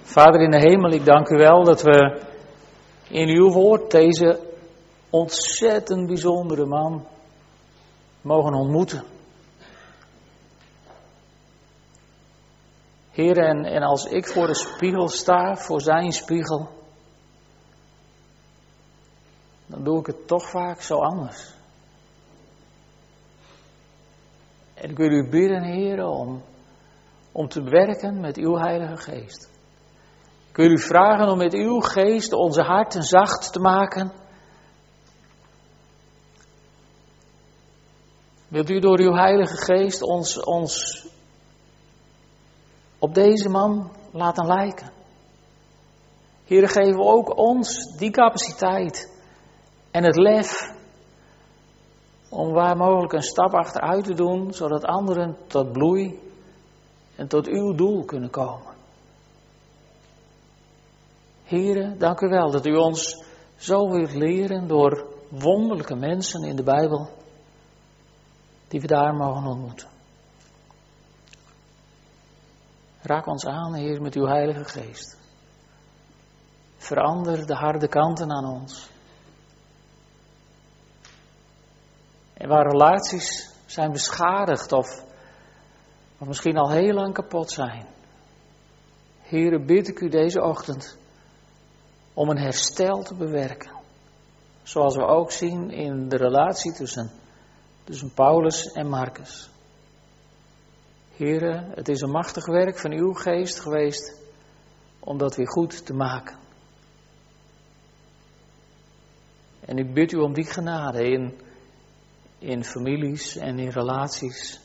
Vader 0.03 0.41
in 0.41 0.51
de 0.51 0.69
hemel, 0.69 0.91
ik 0.91 1.05
dank 1.05 1.29
u 1.29 1.37
wel 1.37 1.65
dat 1.65 1.83
we 1.83 2.23
in 3.09 3.29
uw 3.29 3.53
woord 3.53 3.91
deze 3.91 4.41
ontzettend 5.11 6.07
bijzondere 6.07 6.67
man 6.67 7.07
mogen 8.23 8.55
ontmoeten. 8.55 9.05
Heer, 13.11 13.39
en, 13.39 13.65
en 13.65 13.83
als 13.83 14.05
ik 14.05 14.27
voor 14.27 14.47
de 14.47 14.55
spiegel 14.55 15.09
sta, 15.09 15.57
voor 15.57 15.81
zijn 15.81 16.13
spiegel, 16.13 16.69
dan 19.67 19.85
doe 19.85 19.99
ik 19.99 20.07
het 20.07 20.27
toch 20.27 20.51
vaak 20.51 20.81
zo 20.81 20.95
anders. 20.95 21.55
En 24.75 24.91
ik 24.91 24.97
wil 24.97 25.11
u 25.11 25.29
bidden, 25.29 25.63
Heer, 25.63 26.05
om, 26.05 26.43
om 27.33 27.49
te 27.49 27.63
werken 27.63 28.21
met 28.21 28.37
uw 28.37 28.57
Heilige 28.57 28.97
Geest. 28.97 29.51
Ik 30.49 30.57
wil 30.57 30.71
u 30.71 30.79
vragen 30.79 31.29
om 31.29 31.39
met 31.39 31.55
uw 31.55 31.81
geest 31.81 32.33
onze 32.33 32.63
harten 32.63 33.03
zacht 33.03 33.53
te 33.53 33.61
maken. 33.61 34.13
Wilt 38.53 38.71
u 38.71 38.79
door 38.79 38.99
uw 38.99 39.15
Heilige 39.15 39.57
Geest 39.57 40.03
ons, 40.03 40.41
ons 40.41 41.07
op 42.99 43.15
deze 43.15 43.49
man 43.49 43.91
laten 44.11 44.47
lijken? 44.47 44.93
Heer, 46.45 46.69
geef 46.69 46.97
ook 46.97 47.37
ons 47.37 47.97
die 47.99 48.11
capaciteit 48.11 49.11
en 49.91 50.05
het 50.05 50.17
lef 50.17 50.75
om 52.29 52.53
waar 52.53 52.77
mogelijk 52.77 53.13
een 53.13 53.23
stap 53.23 53.53
achteruit 53.53 54.05
te 54.05 54.15
doen, 54.15 54.53
zodat 54.53 54.85
anderen 54.85 55.37
tot 55.47 55.73
bloei 55.73 56.21
en 57.17 57.29
tot 57.29 57.47
uw 57.47 57.75
doel 57.75 58.05
kunnen 58.05 58.31
komen. 58.31 58.75
Heren, 61.43 61.99
dank 61.99 62.21
u 62.21 62.29
wel 62.29 62.51
dat 62.51 62.67
u 62.67 62.75
ons 62.75 63.25
zo 63.57 63.91
wilt 63.91 64.15
leren 64.15 64.69
door 64.69 65.07
wonderlijke 65.29 65.97
mensen 65.97 66.43
in 66.43 66.57
de 66.57 66.63
Bijbel, 66.63 67.09
die 68.73 68.81
we 68.81 68.87
daar 68.87 69.15
mogen 69.15 69.47
ontmoeten. 69.47 69.89
Raak 73.03 73.27
ons 73.27 73.47
aan, 73.47 73.75
Heer, 73.75 74.03
met 74.03 74.15
uw 74.15 74.27
Heilige 74.27 74.65
Geest. 74.65 75.19
Verander 76.77 77.47
de 77.47 77.55
harde 77.55 77.89
kanten 77.89 78.31
aan 78.33 78.45
ons. 78.45 78.89
En 82.35 82.49
waar 82.49 82.71
relaties 82.71 83.51
zijn 83.67 83.93
beschadigd 83.93 84.73
of, 84.73 85.05
of 86.19 86.27
misschien 86.27 86.57
al 86.57 86.71
heel 86.71 86.95
lang 86.95 87.15
kapot 87.15 87.51
zijn. 87.51 87.87
Heren, 89.21 89.67
bid 89.67 89.89
ik 89.89 90.01
u 90.01 90.09
deze 90.09 90.43
ochtend 90.43 90.97
om 92.15 92.29
een 92.29 92.39
herstel 92.39 93.03
te 93.03 93.15
bewerken. 93.15 93.73
Zoals 94.63 94.97
we 94.97 95.05
ook 95.05 95.31
zien 95.31 95.71
in 95.71 96.09
de 96.09 96.17
relatie 96.17 96.73
tussen, 96.73 97.22
tussen 97.85 98.13
Paulus 98.15 98.73
en 98.73 98.89
Marcus. 98.89 99.51
Heren, 101.17 101.71
het 101.75 101.89
is 101.89 102.01
een 102.01 102.11
machtig 102.11 102.47
werk 102.47 102.79
van 102.79 102.93
uw 102.93 103.13
geest 103.13 103.61
geweest 103.61 104.21
om 104.99 105.19
dat 105.19 105.37
weer 105.37 105.49
goed 105.51 105.87
te 105.87 105.95
maken. 105.95 106.37
En 109.61 109.79
ik 109.79 109.95
bid 109.95 110.13
u 110.13 110.17
om 110.17 110.33
die 110.33 110.47
genade 110.47 111.05
in 111.05 111.41
in 112.43 112.65
families 112.65 113.37
en 113.37 113.59
in 113.59 113.69
relaties 113.69 114.61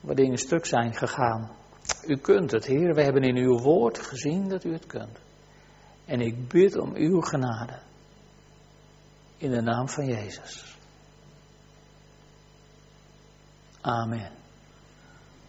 waar 0.00 0.14
dingen 0.14 0.38
stuk 0.38 0.66
zijn 0.66 0.94
gegaan. 0.94 1.50
U 2.06 2.16
kunt 2.16 2.50
het, 2.50 2.66
Heer. 2.66 2.94
We 2.94 3.02
hebben 3.02 3.22
in 3.22 3.36
uw 3.36 3.58
woord 3.58 3.98
gezien 3.98 4.48
dat 4.48 4.64
u 4.64 4.72
het 4.72 4.86
kunt. 4.86 5.18
En 6.04 6.20
ik 6.20 6.48
bid 6.48 6.76
om 6.76 6.94
uw 6.94 7.20
genade. 7.20 7.78
In 9.36 9.50
de 9.50 9.60
naam 9.60 9.88
van 9.88 10.06
Jezus. 10.06 10.75
Amen. 13.86 14.32